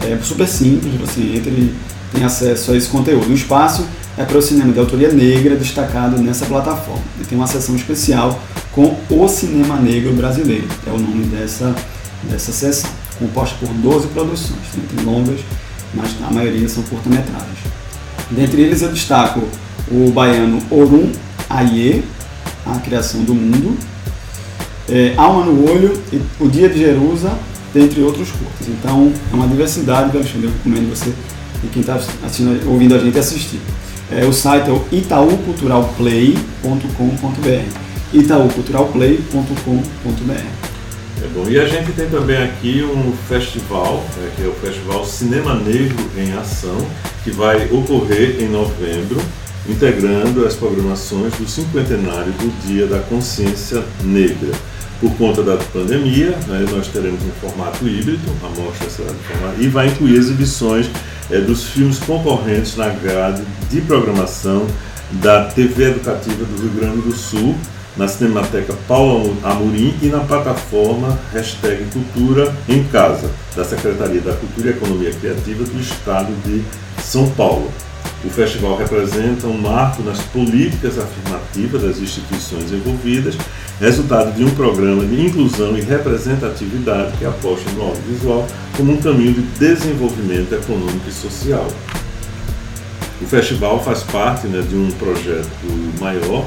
É 0.00 0.16
super 0.22 0.46
simples, 0.46 0.94
você 0.94 1.20
entra 1.20 1.50
e 1.50 1.74
tem 2.12 2.24
acesso 2.24 2.72
a 2.72 2.76
esse 2.76 2.88
conteúdo. 2.88 3.30
O 3.30 3.34
espaço 3.34 3.84
é 4.16 4.24
para 4.24 4.38
o 4.38 4.42
cinema 4.42 4.72
de 4.72 4.78
autoria 4.78 5.10
negra 5.10 5.56
destacado 5.56 6.20
nessa 6.22 6.46
plataforma. 6.46 7.02
E 7.20 7.24
tem 7.24 7.36
uma 7.36 7.46
sessão 7.46 7.74
especial 7.74 8.38
com 8.72 8.96
o 9.10 9.28
cinema 9.28 9.76
negro 9.76 10.12
brasileiro, 10.12 10.66
é 10.86 10.90
o 10.90 10.98
nome 10.98 11.26
dessa, 11.26 11.74
dessa 12.24 12.52
sessão, 12.52 12.90
composta 13.18 13.54
por 13.60 13.68
12 13.68 14.08
produções, 14.08 14.60
tem 14.72 15.04
longas 15.04 15.40
mas 15.94 16.10
a 16.22 16.30
maioria 16.32 16.68
são 16.68 16.82
curta-metragens. 16.84 17.58
Dentre 18.30 18.62
eles 18.62 18.82
eu 18.82 18.90
destaco 18.90 19.42
o 19.90 20.10
baiano 20.10 20.62
Orum 20.70 21.10
Aie, 21.50 22.04
A 22.64 22.78
Criação 22.78 23.24
do 23.24 23.34
Mundo, 23.34 23.76
é, 24.88 25.12
Alma 25.16 25.44
no 25.44 25.68
Olho 25.70 26.00
e 26.12 26.20
O 26.40 26.48
Dia 26.48 26.68
de 26.68 26.78
Jerusa, 26.78 27.32
dentre 27.74 28.00
outros 28.02 28.30
curtas. 28.30 28.68
Então 28.68 29.12
é 29.30 29.34
uma 29.34 29.46
diversidade, 29.46 30.16
Alexandre, 30.16 30.46
eu 30.46 30.52
recomendo 30.52 30.88
você 30.90 31.12
e 31.62 31.66
quem 31.68 31.80
está 31.80 31.98
ouvindo 32.66 32.94
a 32.94 32.98
gente 32.98 33.18
assistir. 33.18 33.60
É, 34.10 34.26
o 34.26 34.32
site 34.32 34.68
é 34.68 34.72
o 34.72 34.84
itauculturalplay.com.br 34.92 37.82
itauculturalplay.com.br 38.12 40.71
é 41.22 41.28
bom. 41.28 41.48
E 41.48 41.58
a 41.58 41.66
gente 41.66 41.92
tem 41.92 42.08
também 42.08 42.42
aqui 42.42 42.82
um 42.82 43.12
festival, 43.28 44.04
né, 44.16 44.30
que 44.36 44.42
é 44.42 44.48
o 44.48 44.52
Festival 44.54 45.04
Cinema 45.04 45.54
Negro 45.54 46.04
em 46.16 46.32
Ação, 46.32 46.76
que 47.22 47.30
vai 47.30 47.66
ocorrer 47.70 48.42
em 48.42 48.48
novembro, 48.48 49.20
integrando 49.68 50.44
as 50.44 50.54
programações 50.54 51.32
do 51.34 51.48
cinquentenário 51.48 52.32
do 52.32 52.66
Dia 52.66 52.86
da 52.86 52.98
Consciência 53.00 53.82
Negra. 54.02 54.50
Por 55.00 55.12
conta 55.14 55.42
da 55.42 55.56
pandemia, 55.56 56.30
né, 56.46 56.64
nós 56.70 56.88
teremos 56.88 57.20
um 57.22 57.30
formato 57.40 57.86
híbrido, 57.86 58.22
a 58.42 58.60
mostra 58.60 58.88
será 58.88 59.10
de 59.10 59.18
formato, 59.18 59.60
e 59.60 59.68
vai 59.68 59.88
incluir 59.88 60.16
exibições 60.16 60.88
é, 61.30 61.40
dos 61.40 61.64
filmes 61.64 61.98
concorrentes 61.98 62.76
na 62.76 62.88
grade 62.88 63.42
de 63.70 63.80
programação 63.80 64.66
da 65.12 65.44
TV 65.44 65.90
Educativa 65.90 66.44
do 66.44 66.62
Rio 66.62 66.70
Grande 66.70 67.02
do 67.02 67.12
Sul, 67.12 67.56
na 67.96 68.08
Cinemateca 68.08 68.74
Paulo 68.88 69.36
Amorim 69.42 69.94
e 70.00 70.06
na 70.06 70.20
plataforma 70.20 71.18
hashtag 71.32 71.84
Cultura 71.92 72.54
em 72.68 72.84
Casa, 72.84 73.30
da 73.54 73.64
Secretaria 73.64 74.20
da 74.20 74.34
Cultura 74.34 74.68
e 74.68 74.70
Economia 74.70 75.12
Criativa 75.12 75.64
do 75.64 75.80
Estado 75.80 76.32
de 76.44 76.62
São 77.02 77.28
Paulo. 77.30 77.70
O 78.24 78.30
festival 78.30 78.76
representa 78.76 79.48
um 79.48 79.58
marco 79.58 80.02
nas 80.02 80.20
políticas 80.20 80.96
afirmativas 80.96 81.82
das 81.82 81.98
instituições 81.98 82.72
envolvidas, 82.72 83.36
resultado 83.80 84.32
de 84.32 84.44
um 84.44 84.50
programa 84.50 85.04
de 85.04 85.26
inclusão 85.26 85.76
e 85.76 85.80
representatividade 85.80 87.16
que 87.18 87.24
aposta 87.24 87.68
no 87.72 87.82
audiovisual 87.82 88.46
como 88.76 88.92
um 88.92 88.96
caminho 88.98 89.34
de 89.34 89.42
desenvolvimento 89.58 90.54
econômico 90.54 91.08
e 91.08 91.12
social. 91.12 91.66
O 93.20 93.26
festival 93.26 93.82
faz 93.82 94.04
parte 94.04 94.46
né, 94.46 94.62
de 94.68 94.76
um 94.76 94.90
projeto 94.92 95.48
maior 96.00 96.44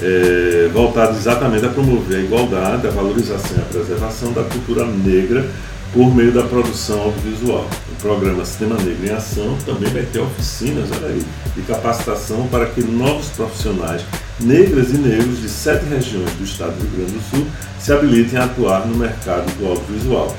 é, 0.00 0.68
voltado 0.72 1.16
exatamente 1.16 1.64
a 1.64 1.68
promover 1.68 2.18
a 2.18 2.20
igualdade, 2.20 2.86
a 2.86 2.90
valorização 2.90 3.56
e 3.56 3.60
a 3.60 3.64
preservação 3.64 4.32
da 4.32 4.42
cultura 4.44 4.84
negra 4.84 5.48
por 5.92 6.14
meio 6.14 6.32
da 6.32 6.42
produção 6.42 7.00
audiovisual. 7.00 7.66
O 7.90 8.02
programa 8.02 8.44
Cinema 8.44 8.76
Negro 8.82 9.06
em 9.06 9.10
Ação 9.10 9.56
também 9.64 9.90
vai 9.90 10.02
ter 10.02 10.20
oficinas, 10.20 10.90
aí, 11.02 11.22
de 11.54 11.62
capacitação 11.62 12.46
para 12.48 12.66
que 12.66 12.82
novos 12.82 13.28
profissionais 13.28 14.02
negras 14.38 14.90
e 14.90 14.98
negros 14.98 15.40
de 15.40 15.48
sete 15.48 15.86
regiões 15.86 16.30
do 16.32 16.44
estado 16.44 16.74
do 16.76 16.82
Rio 16.82 16.98
Grande 16.98 17.12
do 17.12 17.30
Sul 17.30 17.46
se 17.78 17.92
habilitem 17.92 18.38
a 18.38 18.44
atuar 18.44 18.86
no 18.86 18.96
mercado 18.96 19.46
do 19.58 19.66
audiovisual. 19.66 20.36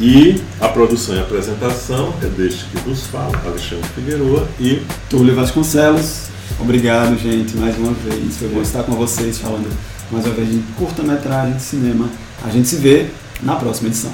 E 0.00 0.42
a 0.60 0.68
produção 0.68 1.14
e 1.14 1.20
apresentação 1.20 2.14
é 2.22 2.26
deste 2.26 2.64
que 2.66 2.78
vos 2.78 3.06
fala, 3.06 3.40
Alexandre 3.44 3.88
Figueroa 3.94 4.48
e 4.58 4.82
Túlio 5.08 5.34
Vasconcelos. 5.34 6.28
Obrigado, 6.58 7.16
gente, 7.18 7.56
mais 7.56 7.76
uma 7.78 7.92
vez. 7.92 8.36
Foi 8.36 8.48
bom 8.48 8.62
estar 8.62 8.82
com 8.82 8.92
vocês 8.92 9.38
falando 9.38 9.68
mais 10.10 10.26
uma 10.26 10.34
vez 10.34 10.50
de 10.50 10.58
curta-metragem 10.76 11.54
de 11.54 11.62
cinema. 11.62 12.08
A 12.44 12.50
gente 12.50 12.68
se 12.68 12.76
vê 12.76 13.08
na 13.42 13.56
próxima 13.56 13.88
edição. 13.88 14.12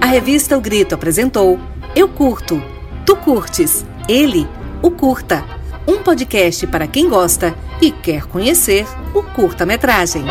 A 0.00 0.06
revista 0.06 0.56
O 0.56 0.60
Grito 0.60 0.94
apresentou 0.94 1.58
Eu 1.94 2.08
Curto, 2.08 2.62
Tu 3.06 3.16
Curtes, 3.16 3.84
Ele, 4.08 4.46
O 4.82 4.90
Curta. 4.90 5.59
Um 5.86 6.02
podcast 6.02 6.66
para 6.66 6.86
quem 6.86 7.08
gosta 7.08 7.54
e 7.80 7.90
quer 7.90 8.26
conhecer 8.26 8.86
o 9.14 9.22
curta-metragem. 9.22 10.24